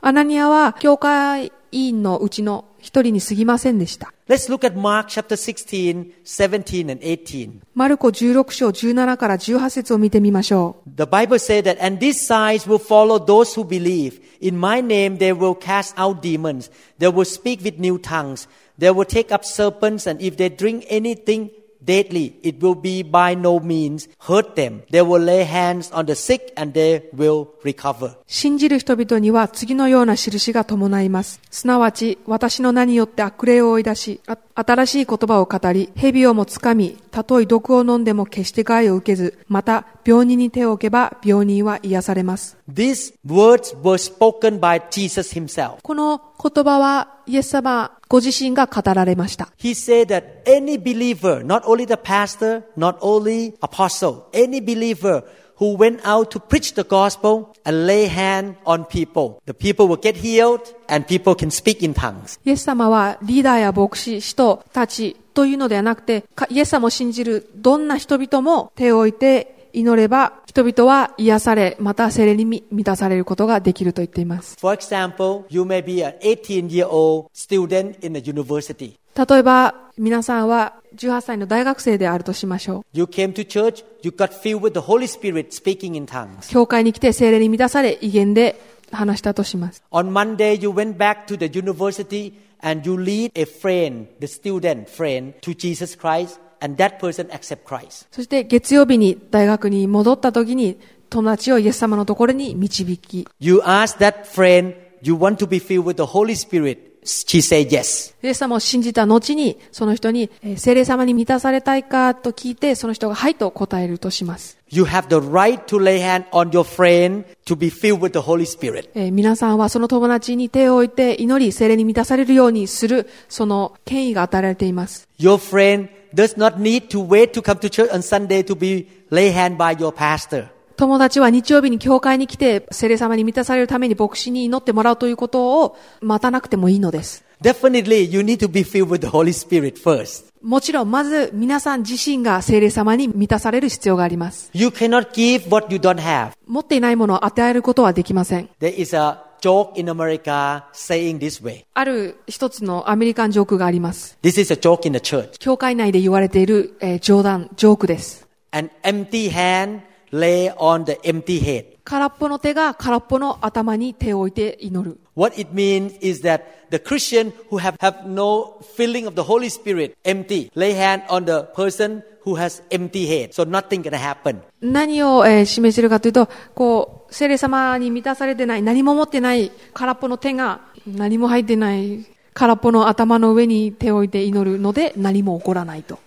[0.01, 4.13] アナニアは教会員のうちの一人に過ぎませんでした。
[4.29, 7.61] Let's look at Mark chapter 16, 17 and 18.
[7.75, 10.91] マルコ16章17から18節を見てみましょう。
[10.97, 14.21] The Bible says that, and these signs will follow those who believe.
[14.41, 16.71] In my name they will cast out demons.
[16.99, 18.49] They will speak with new tongues.
[18.79, 21.51] They will take up serpents, and if they drink anything
[21.84, 24.84] deadly, it will be by no means hurt them.
[24.92, 28.18] They will lay hands on the sick, and they will recover.
[28.28, 31.40] 信じる人々には次のような印が伴います。
[31.50, 42.59] すなわち、私の名によって悪霊を追い出し、あ 新しい言葉を語り、蛇をもつかみ、たとえ毒を飲んでも決して害を受けず、また、病人に手を置けば病人は癒されます。
[42.71, 45.77] These words were spoken by Jesus himself.
[45.83, 49.49] この言葉は、イエス様ご自身が語られました。
[49.59, 55.25] He said that any believer, not only the pastor, not only apostle, any believer
[55.63, 59.97] who went out to preach the gospel and lay hand on people, the people will
[59.97, 62.41] get healed and people can speak in tongues.
[62.45, 74.57] イエス様はリーダーや牧師、使徒たちというのではなくて、イエス様を信じるどんな人々も手を置いて祈れば、人々は癒され、また精霊に満満たされることができると言っています。
[74.61, 78.95] For example, you may be an 18 year old student in a university.
[79.15, 82.85] 例えば、皆さんは18歳の大学生であるとしましょう。
[82.93, 86.51] You came to church, you got filled with the Holy Spirit speaking in tongues.
[86.51, 89.83] 教会に来て精霊に満たされ、威厳で話したとします。
[89.91, 92.33] On Monday, you went back to the university
[92.63, 97.65] and you lead a friend, the student friend, to Jesus Christ, and that person accept
[97.65, 98.07] Christ.
[98.11, 100.79] そして月曜日に大学に戻った時に、
[101.11, 106.93] 友達をイエス様のところに導き、You ask that friend, you want to be filled with the Holy Spirit.
[107.05, 108.15] She say yes.
[108.23, 114.57] イエス様を信じた後に、その人に、えー聖霊様に満たされたいかと聞いて、その人がはいと答えるとします。
[114.69, 118.47] You have the right to lay hand on your friend to be filled with the Holy
[118.47, 118.89] Spirit.
[118.95, 125.09] えー皆さんはその友達に手を置いて祈り、聖霊に満たされるようにする、その権威が与えられています。
[125.19, 129.33] Your friend does not need to wait to come to church on Sunday to be lay
[129.33, 130.49] hand by your pastor.
[130.77, 137.25] 友達は日曜日に教会に来て、聖霊様に満たされるために牧師に祈ってもらうということを待たなくてもいいのです。
[137.43, 140.33] Definitely, you need to be filled with the Holy Spirit first.
[140.43, 144.51] もちろん、まず皆さん自身が聖霊様に満たされる必要があります。
[144.55, 146.33] You cannot give what you don't have.
[146.47, 148.49] 持っていないものを与えることはできません。
[148.61, 151.65] There is a joke in America saying this way.
[151.75, 154.17] ある一つのアメリカンジョークがあります。
[154.23, 155.39] This is a joke in the church.
[155.39, 158.29] 教会内で言われている、えー冗談、ジョークです。
[158.53, 159.81] An empty hand
[160.13, 161.67] lay on the empty head.
[161.85, 164.99] 空っぽの手が空っぽの頭に手を置いて祈る。
[165.17, 169.97] What it means is that the Christian who have, have no feeling of the Holy Spirit,
[170.05, 174.41] empty, lay hand on the person who has empty head, so nothing gonna happen.
[174.61, 185.99] 何を、えー、示しているかというと、こう、聖霊様に満たされてない、何も持ってない、空っぽの手が、何も入ってない、空っぽの頭の上に手を置いて祈るので、何も起こらないと。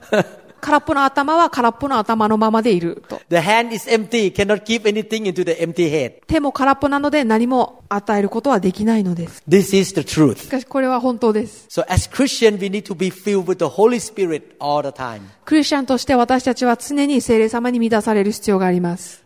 [0.60, 3.20] 空っぽの頭は空っぽの頭のままでいると。
[6.26, 9.42] 手も空っぽなので何も与えることはできないのです。
[9.48, 10.38] This is the truth.
[10.38, 11.66] しかしこれは本当です。
[11.68, 11.84] So、
[15.44, 19.24] クリスチャンとして私たちは常に聖霊様に満たされる必要があります。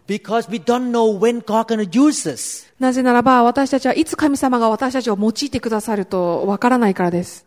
[2.81, 7.46] なぜならば私たちはいつ神様が私たちを用いてくださるとわからないからです。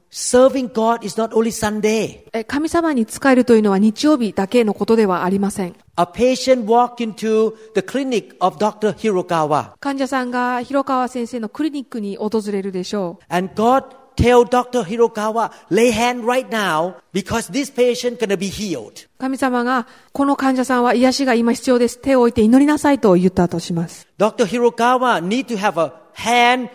[2.33, 5.75] え神様に仕えるというのは日曜日だけのことではありません。
[5.99, 8.93] A patient walked into the clinic of Dr.
[8.93, 13.33] Hirokawa 患者さんが広川先生のクリニックに訪れるでしょう。
[13.33, 13.83] and God
[14.15, 14.83] tell Dr.
[14.83, 19.07] Hirokawa, lay hand right now because this patient gonna be healed.
[19.17, 21.99] 神様が、この患者さんは癒しが今必要です。
[21.99, 24.07] 手を置いて祈りなさいと言ったとします。
[24.19, 24.45] Dr.
[24.45, 26.69] Hirokawa need to have a hand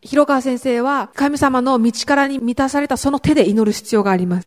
[0.00, 4.44] 広川先生は神様の道からに満たされたその手で祈る必要があります。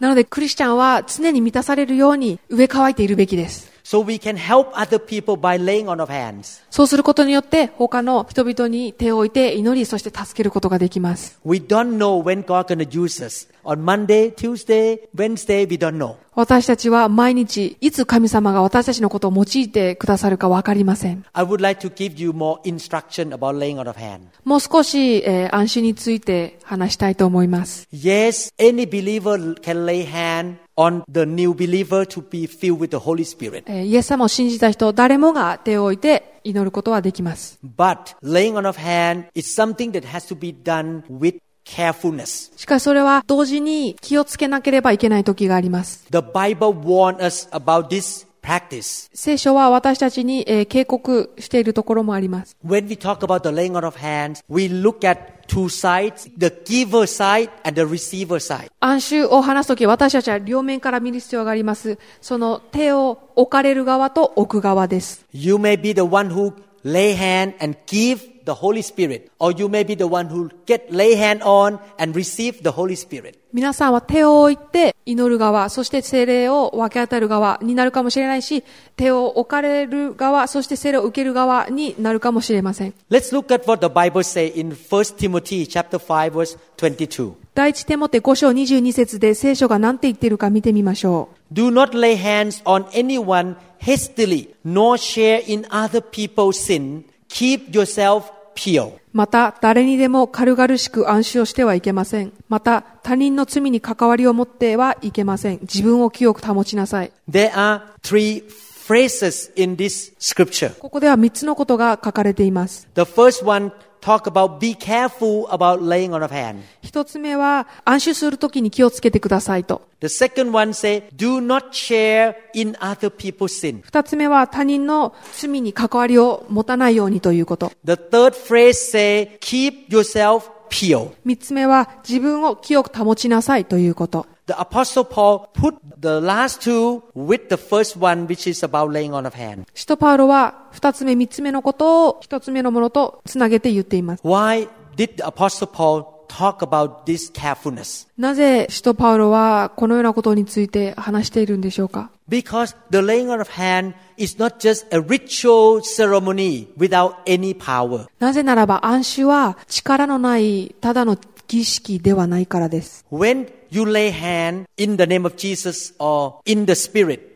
[0.00, 3.73] なので、クリスチャンは常に満たされるように植え乾いているべきです。
[3.86, 6.62] So we can help other people by laying on of hands.
[6.70, 11.38] そうすることによって他の人々に手を置いて祈りそして助けることができます。
[11.44, 13.46] We don't know when God gonna use us.
[13.62, 16.16] On Monday, Tuesday, Wednesday, we don't know.
[16.34, 21.22] 私たちは毎日いつ神様が私たちのことを用いてくださるかわかりません。
[21.34, 24.20] I would like to give you more instruction about laying on of hands.
[24.44, 27.86] もう少し、えー安心について話したいと思います。
[27.92, 33.24] Yes, any believer can lay hand on the new believer to be filled with the Holy
[33.24, 33.64] Spirit.
[33.66, 37.58] えーイエス様を信じた人、誰もが手を置いて祈ることはできます。
[37.64, 42.52] But laying on of hand is something that has to be done with carefulness.
[42.56, 46.06] しかしそれは同時に気をつけなければいけない時があります。
[46.10, 49.10] The Bible warns us about this practice.
[49.14, 52.56] 聖書は私たちに、えー警告しているところもあります。
[52.64, 57.06] When we talk about the laying on of hands, we look at two sides, the giver
[57.06, 58.70] side and the receiver side.
[58.80, 61.98] 暗衆を話すとき、私たちは両面から見る必要があります。
[62.20, 65.24] その手を置かれる側と置く側です。
[65.32, 66.52] You may be the one who
[66.84, 70.90] lay hand and give the Holy Spirit, or you may be the one who get
[70.90, 73.38] lay hand on and receive the Holy Spirit.
[73.52, 78.64] 皆さんは手を置いて祈る側、そして精霊を分け与える側になるかもしれないし、
[78.96, 82.94] 手を置かれる側、そして精霊を受ける側になるかもしれません。
[83.10, 87.34] Let's look at what the Bible say in 1 Timothy chapter 5 verse 22.
[87.54, 91.54] 第一テモテ5章22節で聖書が何て言っているか見てみましょう。
[91.54, 97.04] Do not lay hands on anyone hastily, nor share in other people's sin.
[97.34, 98.92] Keep yourself pure.
[99.12, 102.32] また、誰にでも軽々しく暗視をしてはいけません。
[102.48, 105.58] また、他人の罪に関わりを持ってはいけません。
[105.62, 107.10] 自分を清く保ちなさい。
[107.28, 108.44] There are three
[108.86, 110.78] phrases in this scripture.
[110.78, 112.86] ここでは3つのことが書かれています。
[112.94, 113.72] The first one
[114.04, 116.62] talk about be careful about laying on of hand.
[116.82, 119.82] 一つ目は、暗視するときに気をつけてくださいと。
[120.00, 123.80] The second one say do not share in other people's sin.
[123.82, 127.72] 二つ目は、他人の罪に関わりを持たないようにということ。
[127.84, 131.10] The third phrase say keep yourself pure.
[131.24, 134.26] 三つ目は、自分を清く保ちなさいということ。
[134.46, 139.26] The apostle Paul put the last two with the first one which is about laying on
[139.26, 139.64] of hand.
[139.72, 144.22] 使徒パウロは、二つ目、三つ目のことを一つ目のものとつなげて言っています。
[144.24, 148.08] Why did the apostle Paul talk about this carefulness?
[148.18, 157.54] なぜ使徒パウロはこのようなことについて話しているんでしょうか Because the laying on of hand is not just a ritual ceremony without any
[157.56, 158.06] power.
[158.18, 163.04] なぜならば暗視は力のないただの儀式ではないからです。
[163.12, 167.33] When you lay hand in the name of Jesus or in the spirit,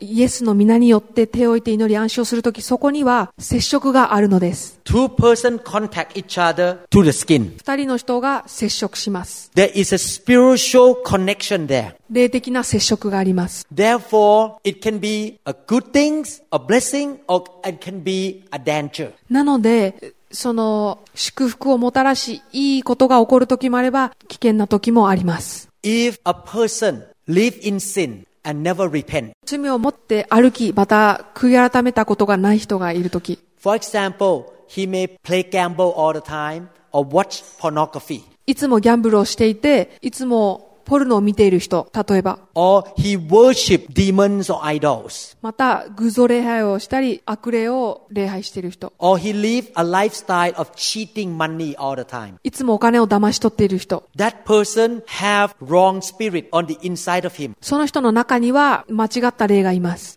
[0.00, 4.80] イエスの皆によって手を置いて祈り暗唱するとき、そこには接触があるのです。
[7.58, 9.50] 二人の人が接触します。
[12.10, 13.66] 霊的な接触があります。
[19.30, 25.68] なので、その祝福をもたらし、いいことが起こるときもあれば、危険なときもあります。
[27.26, 37.08] Live in sin and never repent, 罪を持って歩き、また悔い改めたことがない人がいるとき、for example, he may play gamble all the time or
[37.08, 38.22] watch pornography.
[38.46, 42.38] いつもギャンブルをしていて、いつもポルノを見ている人、例えば。
[45.42, 48.92] また、偶像礼拝をしたり、悪霊を礼拝している人。
[52.44, 54.04] いつもお金を騙し取っている人。
[57.60, 60.16] その人の中には間違った霊がいます。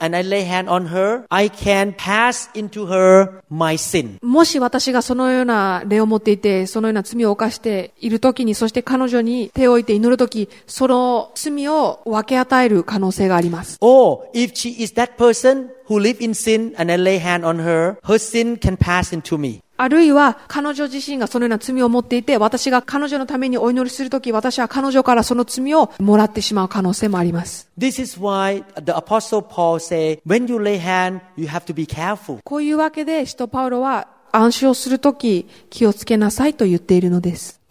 [0.00, 4.18] and I lay hand on her, I can pass into her my sin.
[4.22, 13.78] もし私がそのような霊を持っていて、そのような罪を犯しているときに、そして彼女に手を置いて祈るとき、その罪を分け与える可能性があります。
[13.80, 17.62] Or if she is that person who live in sin and I lay hand on
[17.62, 19.62] her, her sin can pass into me.
[19.77, 27.69] あるいは、彼女自身がそのような罪を持っていて、私が彼女のためにお祈りするとき、私は彼女からその罪をもらってしまう可能性もあります。
[27.77, 32.39] This is why the apostle Paul say, when you lay hand, you have to be careful.
[32.43, 35.47] こういうわけで、使徒パウロは、暗唱すると気
[35.85, 37.61] をつけなさいと言っているのです。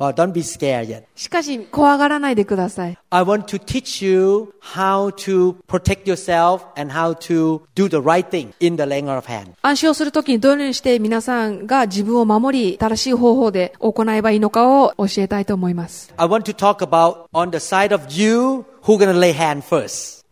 [1.15, 2.99] しかし、怖がらないでください。
[3.11, 3.59] Right、
[9.61, 16.15] 暗唱するときにどのようにして皆さんが自分を守り、正しい方法で行えばいいのかを教えたいと思います。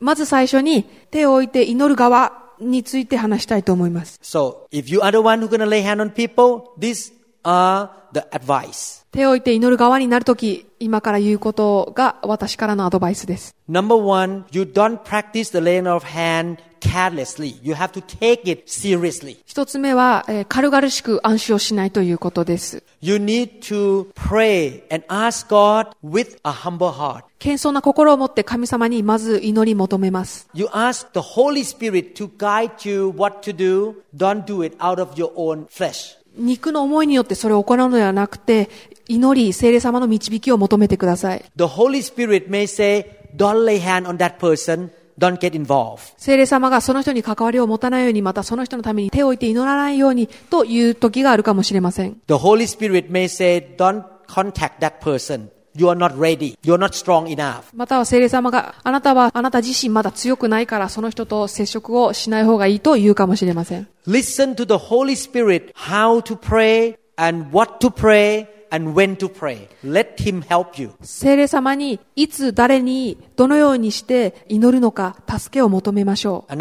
[0.00, 2.41] まず最初に手を置いて祈る側。
[2.61, 4.19] について話したいと思います。
[4.21, 8.27] So if you are the one who gonna lay hand on people, these are the
[8.31, 9.00] advice.
[9.12, 13.54] 手を置いて祈る側になるとき、今から言うことが私からのアドバイスです。
[13.68, 17.56] Number one, you don't practice the laying of hand carelessly.
[17.62, 19.36] You have to take it seriously.
[19.44, 22.82] 一つ目は、えー軽々しく暗唱しないということです。
[23.02, 27.24] You need to pray and ask God with a humble heart.
[27.38, 30.48] 謙遜な心を持って神様にまず祈り求めます。
[30.54, 33.96] You ask the Holy Spirit to guide you what to do.
[34.16, 36.16] Don't do it out of your own flesh.
[36.34, 38.70] 肉の思いによってそれを行うのではなくて、
[39.14, 41.44] 祈り、聖霊様の導きを求めてください。
[41.56, 43.06] The Holy Spirit may say,
[43.36, 44.90] don't lay hand on that person.
[45.18, 46.14] Don't get involved.
[46.16, 52.20] 聖霊様がその人に関わりを持たないように、またその人のために手を置いて祈らないようにという時があるかもしれません。
[52.26, 55.50] The Holy Spirit may say, don't contact that person.
[55.74, 56.56] You are not ready.
[56.62, 57.64] You are not strong enough.
[57.74, 63.88] または聖霊様があなたはあなた自身まだ強くないからその人と接触をしない方がいいと言うかもしれません。
[64.06, 69.69] Listen to the Holy Spirit how to pray and what to pray and when to pray.
[69.83, 70.91] Let Him help you.
[71.01, 76.52] 聖霊様にいつ誰に どのようにして祈るのか、助けを求めましょう。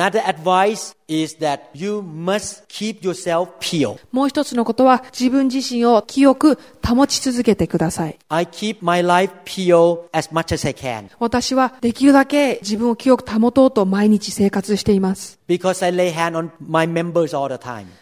[4.12, 8.18] もう一つのことは、自分自身を清く保ち続けてください。
[11.20, 15.40] 私はできるだけ自分を清く保とうと毎日生活しています。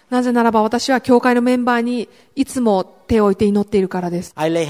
[0.10, 4.32] なぜならば私は教会のメンバーにいつも手を置いて祈っているからです。
[4.36, 4.68] 私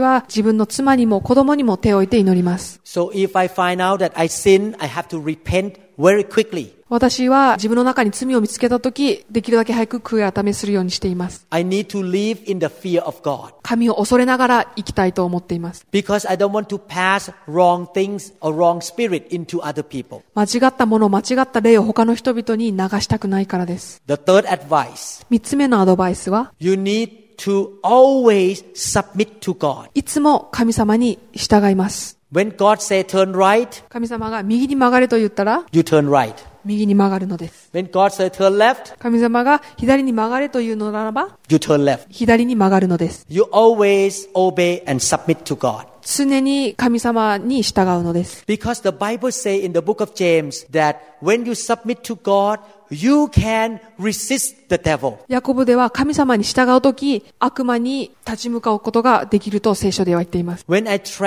[0.00, 2.80] は自分の妻にも子供にも手を置いて祈ります。
[2.84, 6.72] So if I find out that I sin, I have to repent very quickly.
[6.88, 11.46] 私は自分の中に罪を見つけたとき、できるだけ早く悔い改めするようにしています。
[11.48, 15.86] I need to live in the fear of God 神を恐れながら生きたいと思っています。
[15.90, 20.20] because I don't want to pass wrong things or wrong spirit into other people.
[20.34, 24.02] 間違ったもの、間違った霊を他の人々に流したくないからです。
[24.06, 29.89] The third advice, 三つ目のアドバイスは、you need to always submit to God.
[29.93, 32.17] いつも神様に従います。
[32.31, 36.35] When God say turn right, 神様が右に曲がれと言ったら、 you turn right.
[36.65, 37.69] 右に曲がるのです。
[37.73, 42.07] When God say turn left, 神様が左に曲がれというのならば、 you turn left.
[42.09, 43.25] 左に曲がるのです。
[43.29, 45.87] You always obey and submit to God.
[46.01, 48.43] 常に神様に従うのです。
[48.45, 52.59] Because the Bible say in the book of James that when you submit to God,
[52.92, 55.16] You can resist the devil.
[55.28, 60.66] ヤコブでは神様に従うとき、悪魔に立ち向かうことができると聖書では言っています。
[60.68, 61.20] 私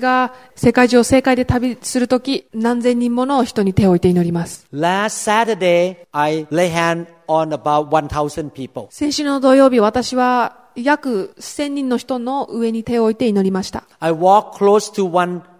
[0.00, 4.66] が世界中を世界で旅するとき、何千人もの人に手を置いて祈ります。
[4.70, 5.32] Last
[8.90, 13.84] 先週の土曜日、私は約千人の人の上に手を置いて祈りました。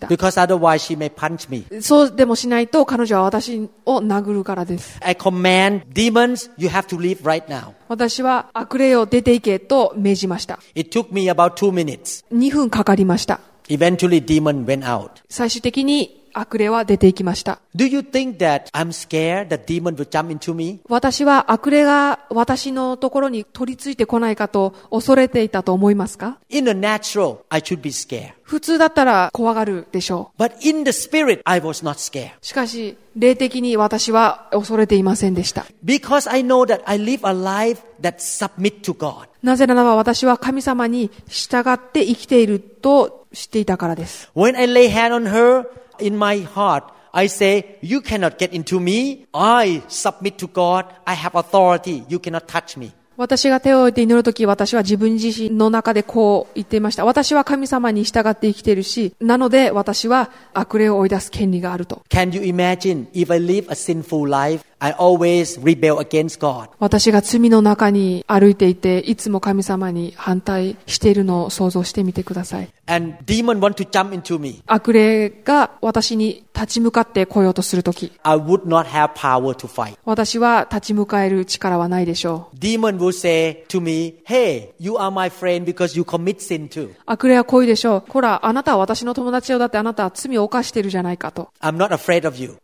[0.00, 1.64] because otherwise she may punch me.
[1.82, 4.98] そうでもしないと彼女は私を殴るからです。
[5.02, 7.72] I command demons, you have to leave right now.
[7.88, 10.58] 私は悪霊を出ていけと命じました。
[10.74, 12.24] It took me about two minutes.
[12.32, 13.40] 2分かかりました。
[13.68, 15.10] Eventually demon went out.
[15.28, 17.60] 最終的に悪霊は出ていきました。
[17.74, 20.80] Do you think that I'm scared that demon will jump into me?
[20.88, 28.32] 私は悪霊が私のところに取り付いてこないかと恐れていたと思いますか In the natural, I should be scared.
[28.42, 32.32] 普通だったら怖がるでしょ But in the spirit, I was not scared.
[32.32, 32.32] う。
[32.42, 35.64] しかし、霊的に私は恐れていませんでした。
[35.84, 39.28] Because I know that I live a life that submit to God.
[39.42, 44.30] なぜならば私は神様に従って生きていると知っていたからです。
[44.34, 45.66] When I lay hand on her
[46.02, 49.26] in my heart, I say, You cannot get into me.
[49.32, 50.86] I submit to God.
[51.06, 52.04] I have authority.
[52.08, 52.92] You cannot touch me.
[53.18, 57.04] 私が手を置いて祈るとき、私は自分自身の中でこう言っていました。
[57.04, 62.02] 私は神様に従って生きているし、なので私は悪霊を追い出す権利があると。
[62.08, 64.64] Can you imagine if I live a sinful life?
[66.80, 72.68] 私が罪の中に歩いていて、いつも神様に反対しているのを想像してみてください。
[74.66, 78.12] あくれが私に立ち向かってこようとするとき、
[80.04, 82.56] 私は立ち向かえる力はないでしょう。
[87.06, 88.04] あくれは来いでしょう。
[88.08, 89.58] ほら、あなたは私の友達よ。
[89.58, 91.50] だってあなたは罪を犯してるじゃないかと。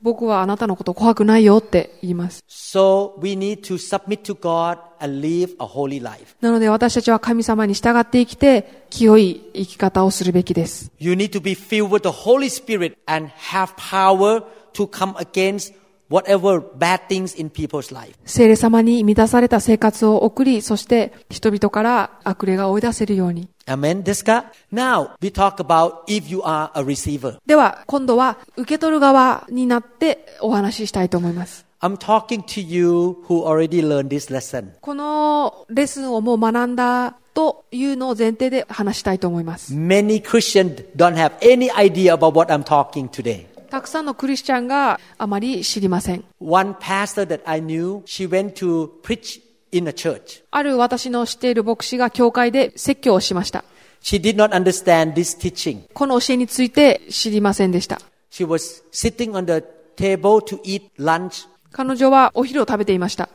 [0.03, 1.99] 僕はあなたのこと怖くないよって。
[2.11, 2.45] います。
[2.49, 6.37] So we need to submit to God and live a holy life.
[6.41, 10.91] なので私たちは神様に従って生きて、清い生き方をするべきです。
[10.99, 14.45] You need to be filled with the Holy Spirit and have power
[14.75, 15.75] to come against
[16.09, 18.15] whatever bad things in people's life.
[18.25, 23.49] 聖霊様に満たされた生活を送り、そして人々から悪霊が追い出せるように。
[23.67, 24.03] Amen.
[24.03, 27.39] ですか Now we talk about if you are a receiver.
[27.47, 31.68] では、今度は受け取る側になってお話ししたいと思います。
[31.81, 34.73] I'm talking to you who already learned this lesson.
[34.81, 39.73] このレッスンをもう学んだというのを前提で話したいと思います。
[39.75, 43.47] Many Christians don't have any idea about what I'm talking today.
[43.71, 46.25] たくさんのクリスチャンがあまり知りません。
[46.41, 50.43] One pastor that I knew, she went to preach in a church.
[50.51, 53.63] ある私の知っている牧師が教会で説教をしました。
[54.03, 55.83] She did not understand this teaching.
[55.95, 58.01] この教えについて知りませんでした。
[58.33, 59.65] She was sitting on the
[59.97, 61.47] table to eat lunch.
[61.71, 63.29] 彼女はお昼を食べていました。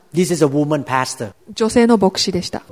[1.53, 2.63] 女性の牧師でした。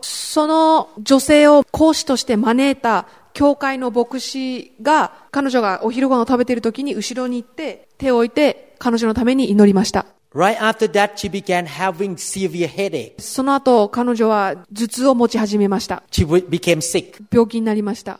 [0.00, 10.06] その女性を講師として招いた教会の牧師が彼女がお昼ご飯を食べている時に後ろに行って手を置いて彼女のために祈りました。
[10.34, 13.14] Right after that, she began having severe headache.
[13.18, 16.02] その後、彼女は頭痛を持ち始めました。
[17.30, 18.18] 病気になりました。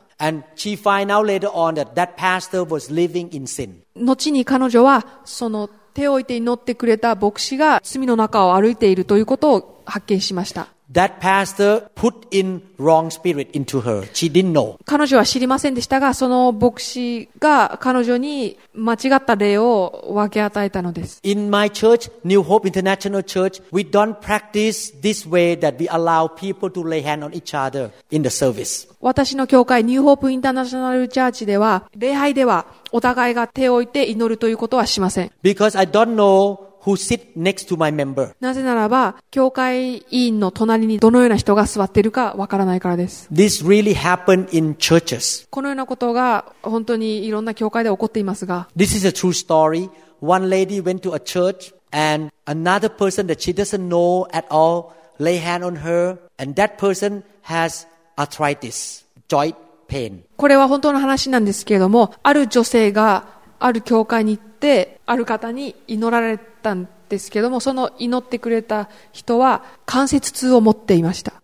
[3.96, 10.68] 後に彼女は、その手を置いて祈ってくれた牧師が罪の中を歩いているということを発見しました。
[10.92, 14.04] That pastor put in wrong spirit into her.
[14.12, 14.76] She didn't know.
[14.84, 21.20] 彼女は知りませんでしたが、その牧師が彼女に間違った霊を分け与えたのです。
[21.22, 26.68] In my church, New Hope International Church, we don't practice this way that we allow people
[26.70, 28.88] to lay hand on each other in the service.
[29.00, 35.32] 私の教会、ニューホープインターナショナルチャーチでは、礼拝ではお互いが手を置いて祈るということはしません。
[35.42, 38.34] Because I don't know who sit next to my member.
[38.40, 43.28] なぜならば、教会委員の隣にどのような人が座っているかわからないからです。
[43.32, 45.46] This really happened in churches.
[45.50, 49.88] このようなことが本当にいろんな教会で起こっていますが、This is a true story.
[50.20, 54.92] One lady went to a church and another person that she doesn't know at all
[55.18, 59.54] lay hand on her and that person has arthritis, joint
[59.86, 60.22] pain.
[60.36, 63.26] これは本当の話なんですけれども、ある女性が
[63.60, 66.38] ある教会に行って、ある方に祈られ
[66.70, 71.34] った、その祈ってくれた人は関節痛を持っていました。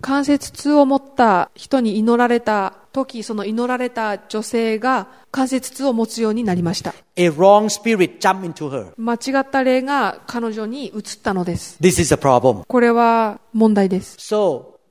[0.00, 6.94] 関節痛を持った人に祈られた時、その祈られた女性が関節痛を持つようになりました。
[8.96, 11.76] 間違った例が彼女にうつったのです。
[12.66, 14.16] これは問題です。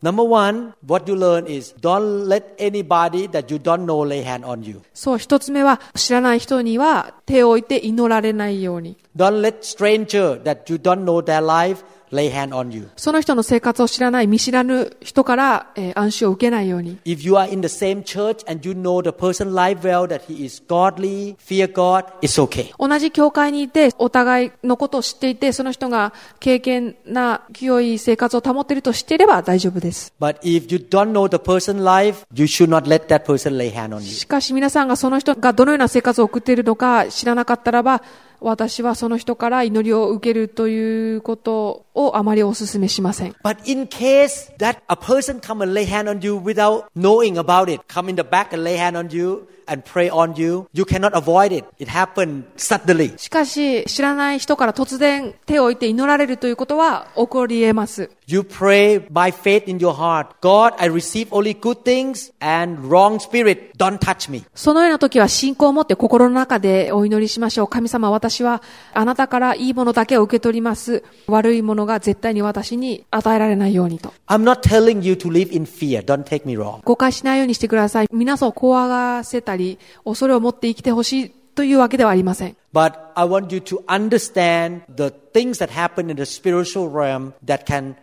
[0.01, 4.43] Number one, what you learn is don't let anybody that you don't know lay hand
[4.43, 4.81] on you.
[4.93, 8.97] そう、一つ目は知らない人には手を置いて祈られないように。
[9.15, 12.89] Don't let stranger that you don't know their life lay hand on you.
[12.95, 16.97] その人の生活を知らない見知らぬ人から、えー暗視を受けないように。
[17.05, 20.43] If you are in the same church and you know the person life well, that he
[20.45, 22.73] is godly, fear God, it's okay.
[22.77, 30.13] 同じ教会にいて、お互いのことを知っていて、その人が経験な清い生活を保っていると知っていれば大丈夫です。
[30.19, 33.95] But if you don't know the person life, you should not let that person lay hand
[33.95, 34.07] on you.
[34.07, 38.01] しかし皆さんがその人がどのような生活を送っているのか知らなかったらば、
[38.41, 43.35] 私はその人から祈りを受けるということをあまりお勧めしません。
[43.43, 47.81] But in case that a person come and lay hand on you without knowing about it,
[47.87, 51.13] come in the back and lay hand on you and pray on you, you cannot
[51.13, 51.65] avoid it.
[51.79, 53.17] It happened suddenly.
[53.17, 58.09] しかし、知らない人から突然手を置いて祈られるということは起こり得ます。
[58.27, 60.27] You pray by faith in your heart.
[60.41, 64.45] God, I receive only good things and wrong spirit, don't touch me.
[64.55, 67.67] そのような時は信仰を持って心の中でお祈りしましょう。
[67.67, 68.61] 神様、私私は
[68.93, 71.03] あなたからいいものだけを受け取ります。
[71.27, 74.13] 悪いものが絶対に私に与えられないようにと。
[74.27, 76.03] I'm not telling you to live in fear.
[76.03, 76.81] Don't take me wrong.
[76.83, 78.07] 誤解しないようにしてください。
[78.11, 82.57] 皆さんを怖がせたり、恐れを持って生きてほしいというわけではありません。
[82.73, 87.95] But I want you to understand the things that happen in the spiritual realm that can.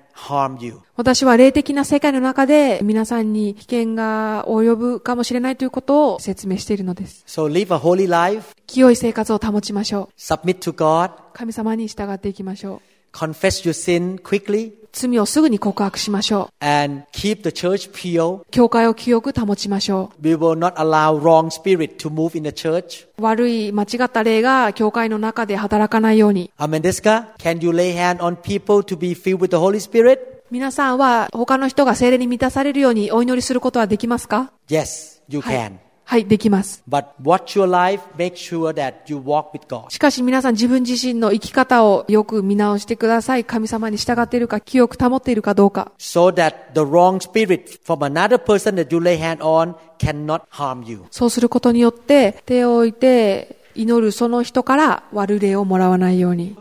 [0.96, 7.24] 私は霊的な世界の中で皆さんに危険が及ぶかもしれないということを説明しているのです。
[7.26, 10.18] So live a holy life, 清い生活を保ちましょう。
[10.18, 12.82] submit to God, 神様に従っていきましょ
[13.12, 14.87] confess your sin quickly, う。
[14.98, 18.40] 罪をすぐに告白しましょ and keep the church pure.
[18.40, 18.46] う。
[18.50, 23.06] 教会を清く保ちましょ We will not allow wrong spirit to move in the church.
[23.18, 23.22] う。
[23.22, 26.50] 悪い間違った霊が教会の中で働かないように。
[26.58, 26.80] Amen.
[26.80, 27.28] Desu ka?
[27.38, 30.18] Can you lay hand on people to be filled with the Holy Spirit?
[30.50, 35.87] 皆さんは他の人が精霊に満たされるようにお祈りすることはできますか Yes, you はい can.。
[36.10, 36.82] はい、できます。
[39.90, 43.44] しかし皆さん自分自身の生き方をよく見直してください。
[43.44, 45.92] 神様に従っているか、清く保っているかどうか。
[51.10, 56.56] そうすることによって、手を置いて、祈るその人から悪霊をもらわないように。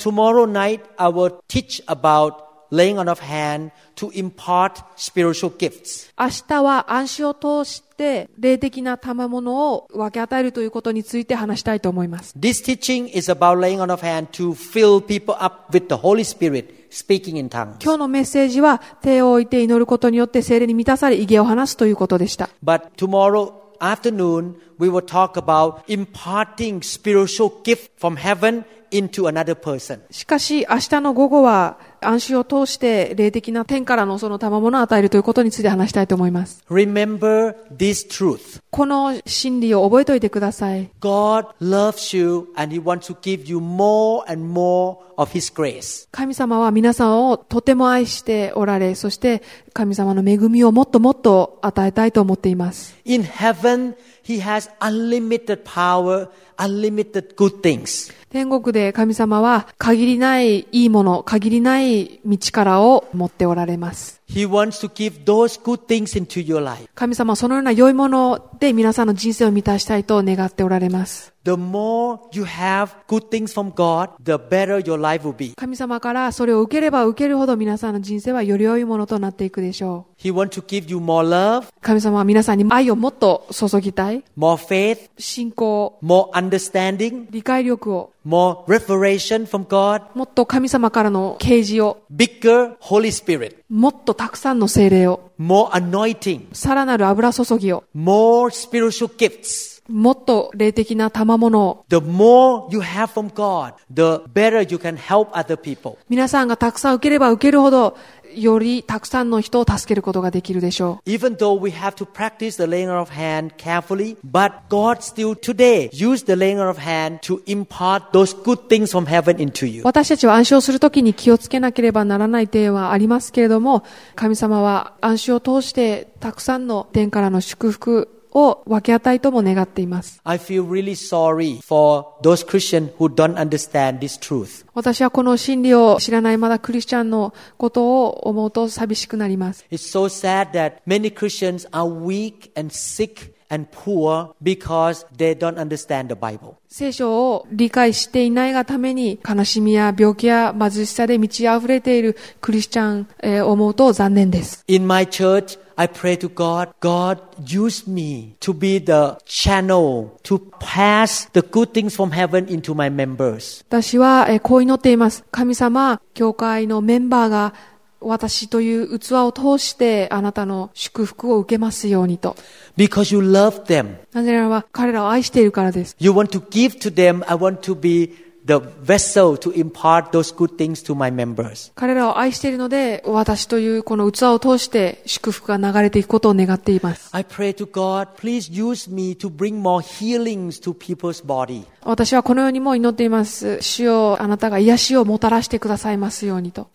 [2.72, 6.12] Laying on of hand to impart spiritual gifts.
[6.20, 12.36] 明日は暗視を通して霊的な賜物を分け与えるということについて話したいと思います。
[12.38, 16.90] This teaching is about laying on of hand to fill people up with the Holy Spirit,
[16.90, 17.84] speaking in tongues.
[17.84, 22.50] 今日のメッセージは手を置いて祈ることによって精霊に満たされ威厳を話すということでした。
[22.64, 30.02] But tomorrow afternoon, we will talk about imparting spiritual gift from heaven into another person.
[30.12, 36.64] しかし明日の午後は暗視を通して霊的な天からのその賜物を与えるということについて話したいと思います。
[36.70, 38.62] Remember this truth.
[38.70, 40.90] この真理を覚えておいてください。
[41.02, 46.08] God loves you and He wants to give you more and more of His grace.
[46.12, 49.42] 神様は皆さんをとても愛しておられ、そして
[49.74, 52.96] 神様の恵みをもっともっと与えたいと思っています。
[53.06, 53.96] In heaven,
[54.28, 58.14] He has unlimited power, unlimited good things.
[58.30, 64.17] 天国で神様は限りないいいもの、限りない道からを持っておられます。
[64.30, 66.88] He wants to give those good things into your life.
[66.96, 71.34] 神様はそのような良いもので皆さんの人生を満たしたいと願っておられます。
[71.46, 75.54] The more you have good things from God, the better your life will be.
[75.56, 80.22] 神様からそれを受ければ受けるほど皆さんの人生はより良いものとなっていくでしょう。
[80.22, 84.26] He wants to give you more love, 神様は皆さんに愛をもっと注ぎたい。
[84.38, 99.78] more faith, 信仰、more understanding, 理解力を、more revelation from God, もっと神様からの啓示を、bigger Holy Spirit, もっとたくさんの精霊を、more anointing, さらなる油注ぎを、more spiritual gifts.
[99.88, 105.98] もっと霊的な賜物を、The more you have from God, the better you can help other people.
[106.10, 107.96] 皆さんがたくさん受ければ受けるほど、
[108.42, 115.90] よりたくさんの人を助けることができるでしょ Even though we have to practice the laying of hand carefully, but God still today
[115.92, 119.70] use the laying of hand to impart those good things from heaven into う。
[119.70, 119.82] you.
[119.84, 123.84] 私たちは暗視をするときに気をつけなければならない点はありますけれども、
[124.16, 130.22] 神様は暗視を通してたくさんの天からの祝福を分け与えとも願っています。
[130.24, 134.66] I feel really sorry for those Christians who don't understand this truth.
[134.76, 139.66] 私はこの真理を知らないまだクリスチャンのことを思うと寂しくなります。
[139.72, 146.08] It's so sad that many Christians are weak and sick and poor because they don't understand
[146.08, 146.56] the Bible.
[146.70, 154.64] 聖書を理解していないがために悲しみや病気や貧しさで満ち溢れているクリスチャンえーを思うと残念です。
[154.68, 161.30] In my church, I pray to God, God, use me to be the channel to pass
[161.34, 163.64] the good things from heaven into my members.
[163.70, 165.24] 私はえーこう祈っています。
[165.32, 167.54] 神様、教会のメンバーが
[168.00, 172.36] 私という器を通してあなたの祝福を受けますようにと。
[172.78, 173.98] Because you love them.
[174.14, 175.96] なぜならば彼らを愛しているからです。
[176.00, 177.24] You want to give to them.
[177.28, 181.72] I want to be the vessel to impart those good things to my members.
[181.76, 187.10] 彼らを愛しているので、私というこの器を通して祝福が流れていくことを願っています。
[187.12, 191.66] I pray to God, please use me to bring more healings to people's body.
[191.88, 193.62] 私はこのようにも祈っています。
[193.62, 196.68] 主よあなたが癒しをもたらしてくださいますようにと。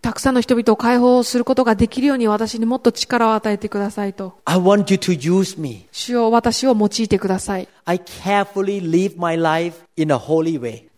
[0.00, 4.34] たくさんの人々を解放することができるように私にもっと力を与えてくださいと。
[5.92, 7.68] 主よ私を用いてください。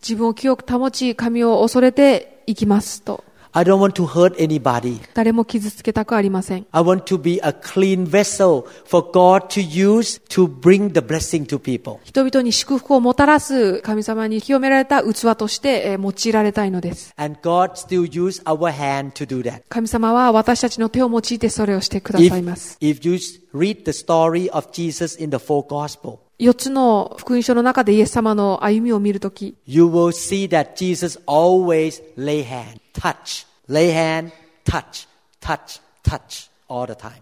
[0.01, 3.23] 自分を清く保ち、神を恐れていきますと。
[3.57, 4.99] I don't want to hurt anybody.
[5.15, 11.45] I want to be a clean vessel for God to use to bring the blessing
[11.45, 12.01] to people.
[12.03, 17.13] 人々に祝福をもたらす神様に清められた器として用いられたいのです。
[17.15, 19.61] And God still uses our hand to do that.
[19.69, 22.77] 神様は私たちの手を用いてそれをしてくださいます。
[22.81, 23.15] If, if you
[23.53, 32.03] read the story of Jesus in the four gospels, 四つの福音書の中でイエス様の歩みを見るとき、You will see that Jesus always
[32.17, 34.31] lay hand, touch, lay hand,
[34.65, 35.07] touch,
[35.41, 36.49] touch, touch.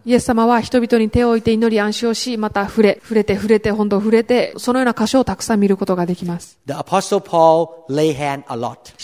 [0.06, 6.58] イエス様は人々に手を置いて祈り安心をし、また触れ、触れて触れて、本当触れて、そのような箇所をたくさん見ることができます。
[6.66, 6.74] 使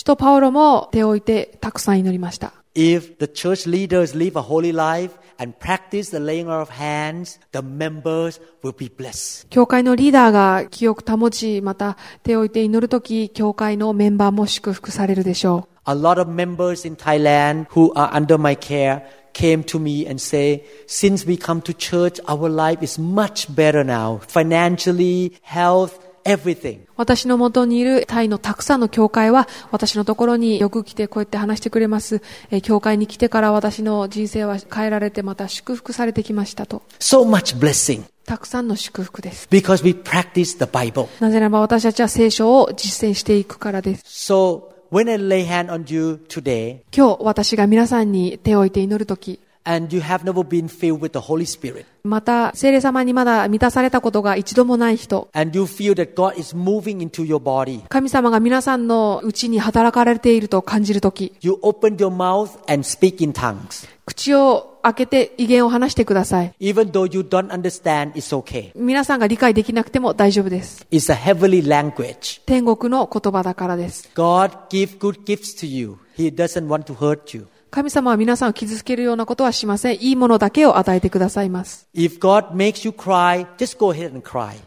[0.06, 2.54] 徒パウロも手を置いてたくさん祈りました。
[2.75, 7.63] If the church leaders live a holy life and practice the laying on of hands, the
[7.63, 9.47] members will be blessed.
[9.49, 15.91] 教会のリーダーが清く保ち、また手を置いて祈るとき、教会のメンバーも祝福されるでしょう。
[15.91, 19.03] A lot of members in Thailand who are under my care
[19.35, 23.85] came to me and say, since we come to church, our life is much better
[23.85, 26.80] now, financially, health, everything.
[26.96, 32.22] 私の元にいるタイのたくさんの教会は、私のところによく来てこうやって話してくれます。
[32.52, 36.84] えー教会に来てから私の人生は変えられて、また祝福されてきましたと。
[37.00, 39.48] So much blessing たくさんの祝福です。
[39.50, 41.08] because we practice the Bible.
[41.20, 44.04] なぜならば私たちは聖書を実践していくからです。
[44.06, 49.40] So when I lay hand on you today 今日私が皆さんに手を置いて祈るとき、
[49.70, 56.56] and you have never been filled with the Holy Spirit また聖霊様にまだ満たされたことが一度もない人、and you feel that God is
[56.56, 63.88] moving into your body, 神様が皆さんのうちに働かれていると感じるとき、you open your mouth and speak in tongues.
[64.06, 66.54] 口を開けて威厳を話してください。
[66.60, 68.72] Even though you don't understand, it's okay.
[68.76, 70.88] 皆さんが理解できなくても大丈夫です。
[70.90, 72.42] It's a heavenly language.
[72.46, 74.10] 天国の言葉だからです。
[74.16, 75.98] God give good gifts to you.
[76.18, 77.48] He doesn't want to hurt you.
[77.72, 79.96] 神様は皆さんを傷つけるようなことはしません。
[80.02, 81.88] いいものだけを与えてくださいます。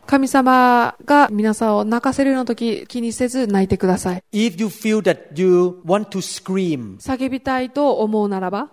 [0.07, 4.23] 神様が皆さんを泣かせるような時気にせず泣いてください。
[7.01, 8.71] 叫びたいと思うならば、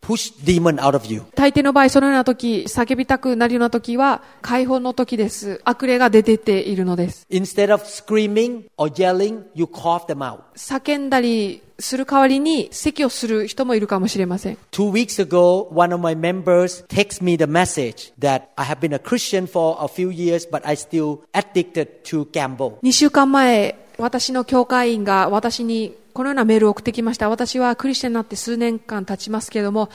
[0.00, 1.22] push demon out of you.
[1.34, 5.60] 大抵の場合そのような時、叫びたくなるような時は解放の時です。
[5.64, 7.26] 悪霊が出てっているのです。
[7.30, 10.40] Instead of screaming or yelling, you cough them out.
[10.56, 14.58] 叫んだりする代わりに咳をする人もいるかもしれません。
[14.70, 18.98] Two weeks ago, one of my members texted me the message that I have been a
[18.98, 22.78] Christian for a few years, but I still addicted to gamble.
[22.82, 27.28] 2週間前、私の教会員が私にこのようなメールを送ってきました。
[27.28, 29.88] 私はクリスチャンになって数年間経ちますけれども、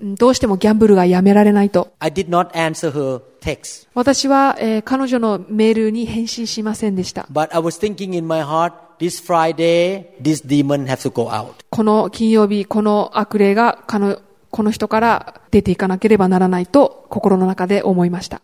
[0.00, 1.92] うんどうしてもギャンブルがやめられないと。
[3.94, 7.28] 私は、えー彼女のメールに返信しませんでした。
[7.30, 10.42] heart, this Friday, this.
[11.70, 18.40] この金曜日、この悪霊がこの人から出ていかなければならないと心の中で思いました。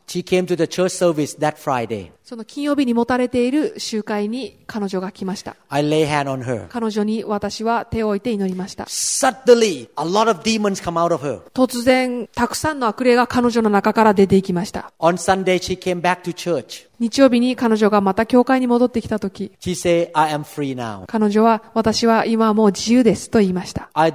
[2.22, 5.56] その金曜日に持たれている集会に彼女が来ました。
[6.68, 8.84] 彼女に私は手を置いて祈りました。
[11.54, 14.92] 突然、たくさんの悪霊が彼女の中から出ていきました。
[17.00, 19.52] 日曜日に彼女がまた教会に戻ってきたとき、
[21.06, 23.88] 彼女は私は今はもう自由ですと言いました。
[23.94, 24.11] 私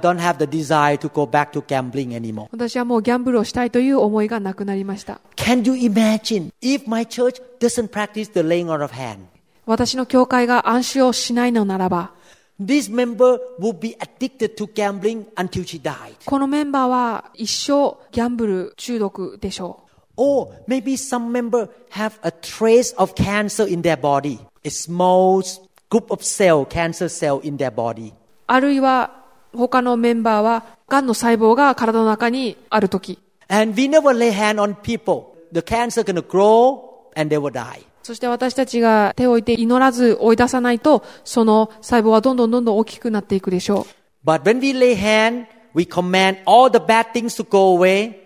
[2.76, 5.20] はもうギャンブルをしたいという思いがなくなりました。
[5.36, 9.18] Can you imagine if my church doesn't practice the laying on of hand?
[9.66, 12.12] 私の教会が暗視をしないのならば、
[12.60, 16.14] This member will be addicted to gambling until she died.
[16.24, 19.84] このメンバーは一生ギャンブル中毒でしょう。
[20.16, 24.38] Or maybe some member have a trace of cancer in their body.
[24.64, 25.42] A small
[25.90, 28.12] group of cell, cancer cell in their body.
[28.46, 29.23] あるいは
[29.56, 35.34] 他のメンバーは、癌の細胞が体の中にあるとき、And we never lay hand on people.
[35.52, 36.80] The cancer gonna grow
[37.16, 37.84] and they will die.
[38.02, 43.86] そして私たちが手を置いて祈らず追い出さないと、その細胞はどんどんどんどん大きくなっていくでしょ
[44.24, 48.16] But when we lay hand, we command all the bad things to go away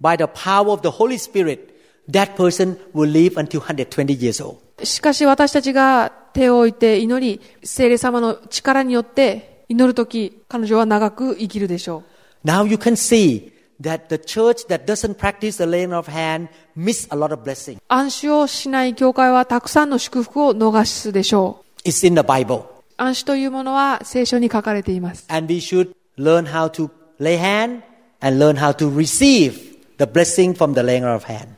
[0.00, 1.74] by the power of the Holy Spirit.
[2.08, 4.58] That person will live until 120 years old.
[4.78, 4.86] う。
[4.86, 12.02] しかし私たちが手を置いて祈り、聖霊様の力によって祈るとき、彼女は長く生きるでしょ
[12.44, 12.46] う。
[12.46, 17.16] Now you can see that the church that doesn't practice the laying of hand miss a
[17.16, 17.78] lot of blessing.
[17.88, 21.88] 暗視をしない教会はたくさんの祝福を逃すでしょう。
[21.88, 22.64] It's in the Bible.
[22.96, 25.26] 暗視というものは聖書に書かれています。
[25.28, 27.82] And we should learn how to lay hand
[28.20, 29.52] and learn how to receive
[29.98, 31.48] the blessing from the laying of hand.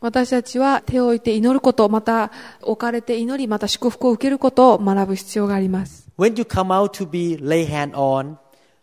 [0.00, 6.03] 私たちは手を置いて祈ること、また置かれて祈り、また祝福を受けることを学ぶ必要があります。
[6.16, 8.36] When you come out to be lay hand on,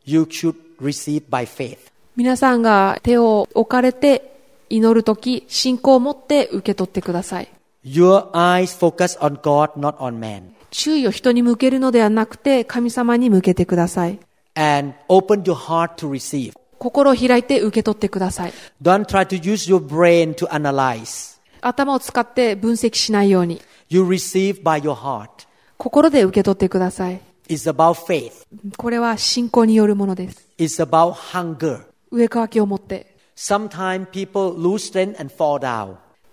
[0.04, 1.78] you should receive by faith.
[2.18, 4.38] 皆さんが手を置かれて
[4.70, 7.48] 祈るとき、信仰を持って受け取ってください。
[7.86, 10.52] Your eyes focus on God, not on man.
[10.72, 14.20] 注意を人に向けるのではなくて、神様に向けてください。
[14.56, 16.54] And open your heart to receive.
[16.80, 18.54] 心を開いて受け取ってください。
[18.82, 21.40] Don't try to use your brain to analyze.
[21.62, 25.48] 頭を使って分析しないように、You receive by your heart.
[25.82, 27.20] 心で受け取ってください。
[28.78, 30.48] これは信仰によるものです。
[32.12, 33.18] 上乾きを持って。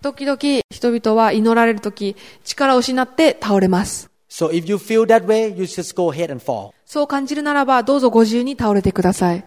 [0.02, 0.38] 時々
[0.70, 4.10] 人々は祈られるとき、力を失って倒れます。
[4.28, 6.72] So if you feel that way, you just go ahead and fall.
[6.84, 9.42] そう感じるならば、どうぞご自由に倒れてください。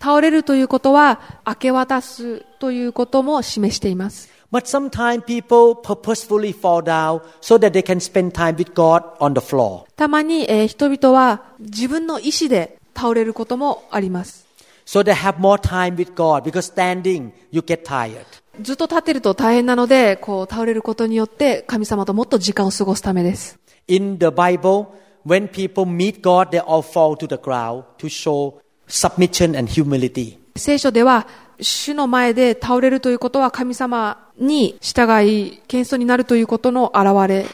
[0.00, 4.35] 倒れるということは、明け渡すということも示しています。
[4.51, 9.39] But sometimes people purposefully fall down so that they can spend time with God on the
[9.39, 9.85] floor.
[9.95, 14.45] たまに、えー人々は自分の意思で倒れることもあります。
[14.85, 18.25] So they have more time with God because standing, you get tired.
[18.59, 23.57] ずっと立ってると大変なので、こう倒れることによって神様ともっと時間を過ごすためです。
[23.87, 24.87] In the Bible,
[25.25, 28.55] when people meet God, they all fall to the ground to show
[28.87, 30.37] submission and humility.
[30.57, 31.25] 聖書では、
[31.60, 37.46] 主の前で倒れるということは神様に従い、謙遜になるということの表れ。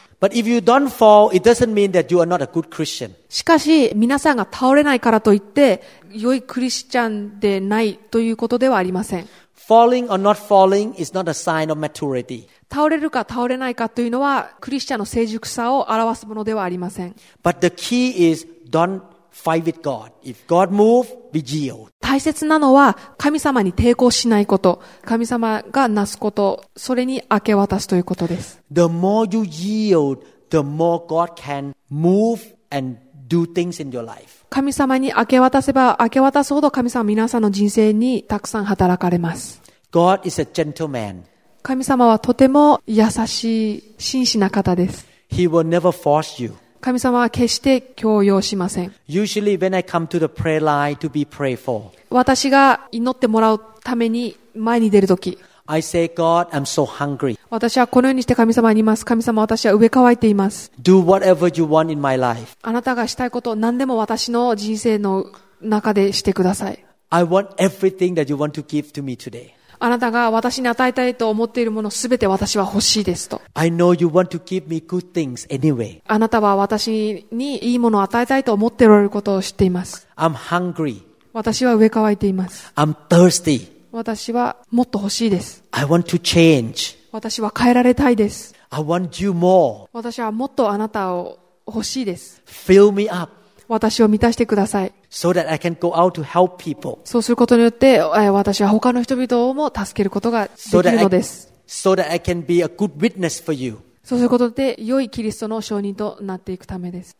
[3.29, 9.27] しかし、皆さんが倒れないからといって、良いクリスチャンでないということではありません。
[12.69, 17.15] 倒れるか倒れないかというのは、クリスチャンの成熟さを表すものではありません。
[19.33, 20.11] Fight with God.
[20.23, 21.89] If God move, we yield.
[21.99, 28.61] 大切なのは、神様に抵抗しないこと、神様がなすこと、それに明け渡すということです。
[28.71, 30.19] The more you yield,
[30.51, 34.45] the more God can move and do things in your life.
[34.49, 39.61] 神様に明け渡せば明け渡すほど神様は皆さんの人生にたくさん働かれます。
[39.91, 41.23] God is a gentleman.
[41.63, 45.07] 神様はとても優しい、真摯な方です。
[45.31, 46.53] He will never force you.
[46.83, 48.93] 神様は決して強要しません。
[49.07, 56.63] Usually when I come to the prayer line to be prayed for, 私が祈ってもらうために前に出るとき、I say, God, I'm
[56.65, 57.39] so hungry.
[57.49, 59.05] 私はこのようにして神様に言います。
[59.05, 60.73] 神様私は上乾いています。
[60.81, 62.57] Do whatever you want in my life.
[62.61, 65.27] あなたがしたいことを何でも私の人生の
[65.61, 66.83] 中でしてください。
[67.11, 69.51] I want everything that you want to give to me today.
[69.83, 73.41] あなたが私に与えたいと思っているものすべて私は欲しいですと。
[73.53, 76.01] I know you want to give me good things anyway.
[76.07, 80.07] あなたは私にいいものを与えたいと思っておられることを知っています。
[80.15, 81.01] I'm hungry.
[81.33, 82.71] 私は上乾いています。
[82.77, 83.73] I'm thirsty.
[83.91, 85.65] 私はもっと欲しいです。
[85.71, 86.95] I want to change.
[87.11, 88.55] 私は変えられたいです。
[88.69, 89.89] I want you more.
[89.91, 92.41] 私はもっとあなたを欲しいです。
[92.47, 93.42] Fill me up
[93.73, 94.93] 私を満たしてください。
[97.03, 101.51] そうすることによって、私は他の人々をも助けることができるのです。
[104.03, 107.17] そうすることで、良いキリストの証人となっていくためです。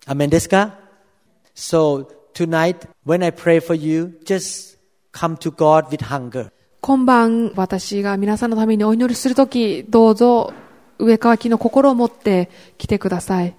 [6.81, 10.53] 今晩、私が皆さんのためにお祈りするとき、どうぞ、
[10.99, 13.55] 上川きの心を持って来てください。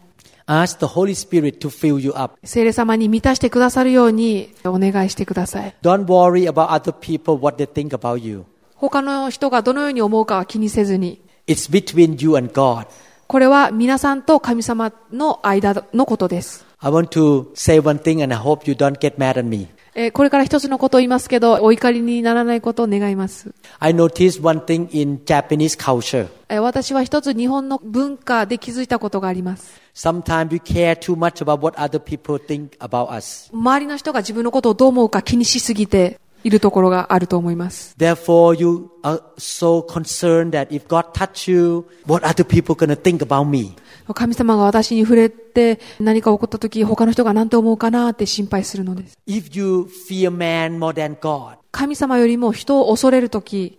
[0.47, 2.36] Ask the Holy Spirit to fill you up.
[2.45, 5.74] 聖霊様に満たしてくださるようにお願いしてください。
[5.82, 8.45] Don't worry about other people, what they think about you.
[8.76, 12.86] 他の人がどのように思うかは気にせずに、It's between you and God.
[13.26, 16.66] これは皆さんと神様の間のことです。
[16.80, 19.68] I want to say one thing and I hope you don't get mad at me.
[19.95, 23.55] えーこれから一つのことを言いますけど、お怒りにならないことを願います。
[23.78, 26.28] I noticed one thing in Japanese culture.
[26.51, 29.84] えー私は一つ日本の文化で気づいたことがあります。
[29.95, 33.49] Sometimes we care too much about what other people think about us.
[33.53, 37.95] 周りの人が自分のことをどう思うか気にしすぎているところがあると思います。
[37.97, 43.49] Therefore, you are so concerned that if God touch you, what other people gonna think about
[43.49, 43.76] me?
[44.12, 49.16] 神様が私に触れて何か起こった時、他の人が何て思うかなって心配するのです。
[49.28, 53.78] If you fear man more than God, 神様よりも人を恐れる時、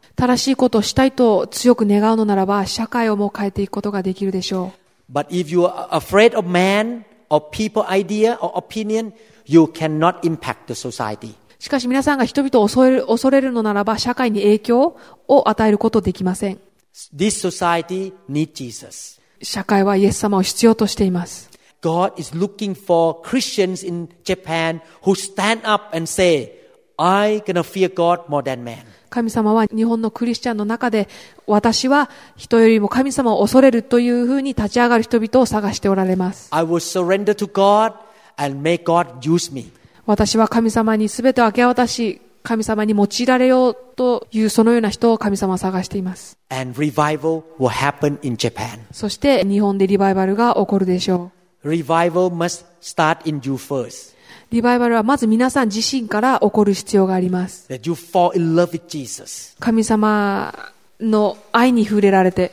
[0.15, 4.73] 正しいことをしたいと強く願うのならば、社会をも変えていくことができるでしょ
[5.11, 9.13] But if you are afraid of man or people idea or opinion,
[9.45, 11.31] you cannot impact the society.
[11.31, 11.35] う。
[11.59, 14.97] しかし皆さんが人々を恐れる恐れるのならば、社会に影響
[15.27, 16.59] を与えることできません。
[17.15, 19.21] This society needs Jesus.
[19.41, 21.49] 社会はイエス様を必要としています。
[21.81, 26.60] God is looking for Christians in Japan who stand up and say,
[27.03, 28.77] I gonna fear God more than man.
[29.09, 31.09] 神様は日本のクリスチャンの中で、
[31.47, 36.49] 私は人よりも神様を恐れるというふうに立ち上がる人々を探しておられます。
[36.51, 37.93] I will surrender to God
[38.37, 39.71] and may God use me.
[40.05, 46.37] 私は神様に全てを明け渡し、神様に用いられようというそのような人を神様は探しています。
[46.49, 48.79] And revival will happen in Japan.
[48.91, 51.31] そして日本でリバイバルが起こるでしょ
[51.65, 54.15] Revival must start in you first.
[54.51, 57.67] リバイバルはまず皆さん自身から起こる必要があります。
[59.61, 60.53] 神様
[60.99, 62.51] の愛に触れられて、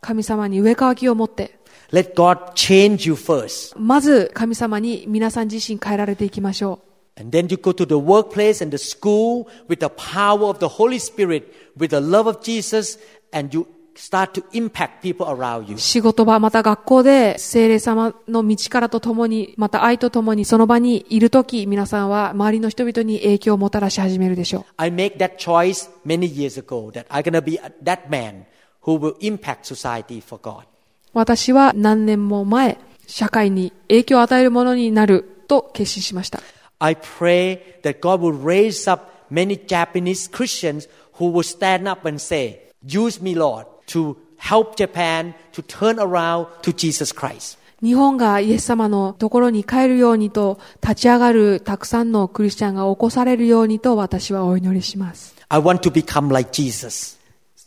[0.00, 1.60] 神様に上書きを持って、
[3.78, 6.80] まず神様に皆さん自身変えられていきましょ
[7.16, 7.22] う。
[15.76, 24.64] 仕事場、また学校で精霊様の道からとともに、また愛とともに、その場にいるとき、皆さんは周りの人々に影響をもたらし始めるでしょう。
[31.12, 36.40] 私は何年も前、社会に影響を与えるものになると決心しました。
[36.80, 40.88] I pray that God will raise up many Japanese Christians
[41.18, 43.66] who will stand up and say, use me, Lord.
[43.86, 47.58] To help Japan to turn around to Jesus Christ.
[47.82, 55.34] 日本がイエス様のところに帰るようにと、立ち上がるたくさんのクリスチャンが起こされるようにと私はお祈りします。
[55.48, 57.18] I want to become like Jesus.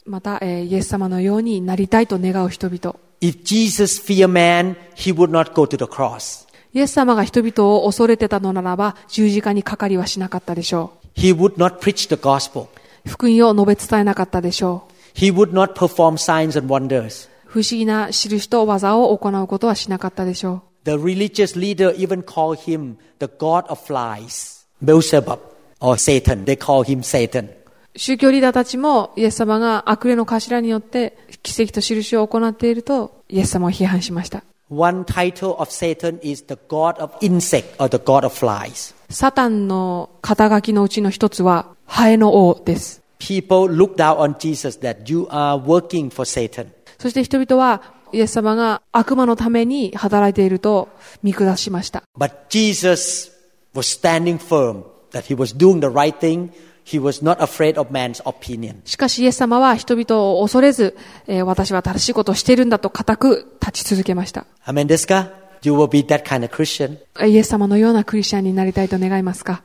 [0.06, 2.96] また、えーイエス様のようになりたいと願う人々。
[3.22, 6.48] If Jesus feared man, he would not go to the cross.
[6.74, 12.64] イエス様が人々を恐れてたのならば、十字架にかかりはしなかったでしょ He would not preach the gospel.
[12.64, 12.68] う。
[13.06, 14.97] 福音を述べ伝えなかったでしょう。
[15.18, 17.28] He would not perform signs and wonders.
[17.46, 25.40] 不思議な印と技を行うことはしなかったでしょ The religious leader even called him the god of flies, Beelzebub
[25.80, 26.46] or Satan.
[26.46, 27.46] They call him Satan.
[27.48, 27.56] う。
[27.96, 34.44] 宗教リーダーたちもイエス様が悪霊の頭によって奇跡と印を行っているとイエス様を批判しました。
[34.70, 38.94] One title of Satan is the god of insect or the god of flies.
[39.10, 43.02] サタンの肩書きのうちの一つはハエの王です。
[43.20, 46.68] People look down on Jesus that you are working for Satan.
[47.00, 50.90] そして人々はイエス様が悪魔のために働いていると
[51.24, 52.04] 見下しました。
[52.18, 53.32] But Jesus
[53.74, 56.52] was standing firm that he was doing the right thing.
[56.86, 58.78] He was not afraid of man's opinion.
[58.86, 60.96] しかしイエス様は人々を恐れず、
[61.28, 64.46] えー私は正しいことをしているんだと固く立ち続けました。
[64.66, 69.62] Amen ですかイエス様のようなクリスチャンになりたいと願いますか？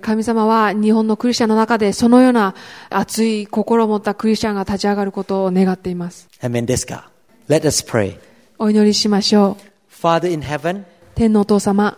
[0.00, 2.54] 神様は日本のクリスチャンの中でそのような
[2.90, 6.28] 熱い心を持ったクリスチャンが立ち上がることを願っています。
[8.58, 9.62] お祈りしましょう。
[11.14, 11.96] 天のお父様、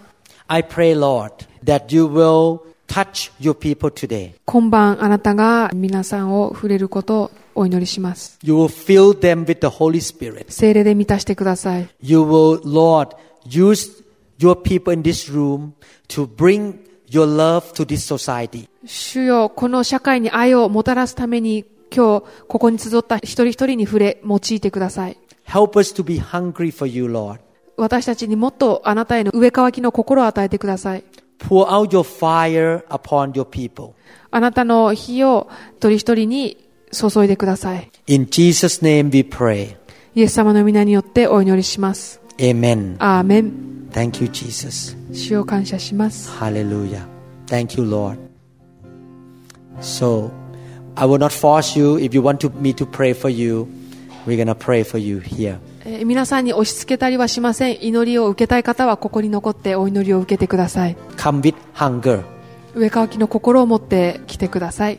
[4.45, 8.39] 今晩あなたが皆さんを触れることお祈りします。
[8.43, 10.47] You will fill them with the Holy Spirit.
[10.49, 11.89] 聖霊で満たしてください。
[12.01, 14.05] You will, Lord, use
[14.39, 15.73] your people in this room
[16.09, 16.79] to bring
[17.09, 18.69] your love to this society.
[18.85, 25.19] 主よ、この社会に愛をもたらすために今日ここに集った一人一人に触れ、用いてください。
[25.47, 27.39] Help us to be hungry for you, Lord.
[27.77, 31.05] 私たちにもっとあなたへの上乾きの心を与えてください。
[31.39, 33.93] Pour out your fire upon your people.
[34.31, 36.64] あなたの火を一人一人に
[36.95, 37.90] 注いでください。
[38.07, 39.76] In Jesus' name we pray.
[40.14, 42.20] イエス様の皆によってお祈りします。
[42.38, 42.97] Amen.
[42.99, 43.88] アーメン。
[43.90, 44.97] Thank you, Jesus.
[45.12, 46.30] 主を感謝します。
[46.30, 47.07] Hallelujah.
[47.47, 48.18] Thank you, Lord.
[49.80, 50.30] So,
[50.97, 51.97] I will not force you.
[51.99, 53.66] If you want to, me to pray for you,
[54.26, 55.59] we're going to pray for you here.
[55.84, 57.84] えー皆さんに押し付けたりはしません。
[57.84, 60.97] 祈りを受けたい方はここに残ってお祈りを受けてください。
[61.16, 62.24] Come with hunger.
[62.74, 64.99] 上乾きの心を持って来てください。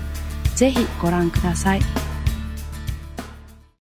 [0.55, 2.10] ぜひご覧ください。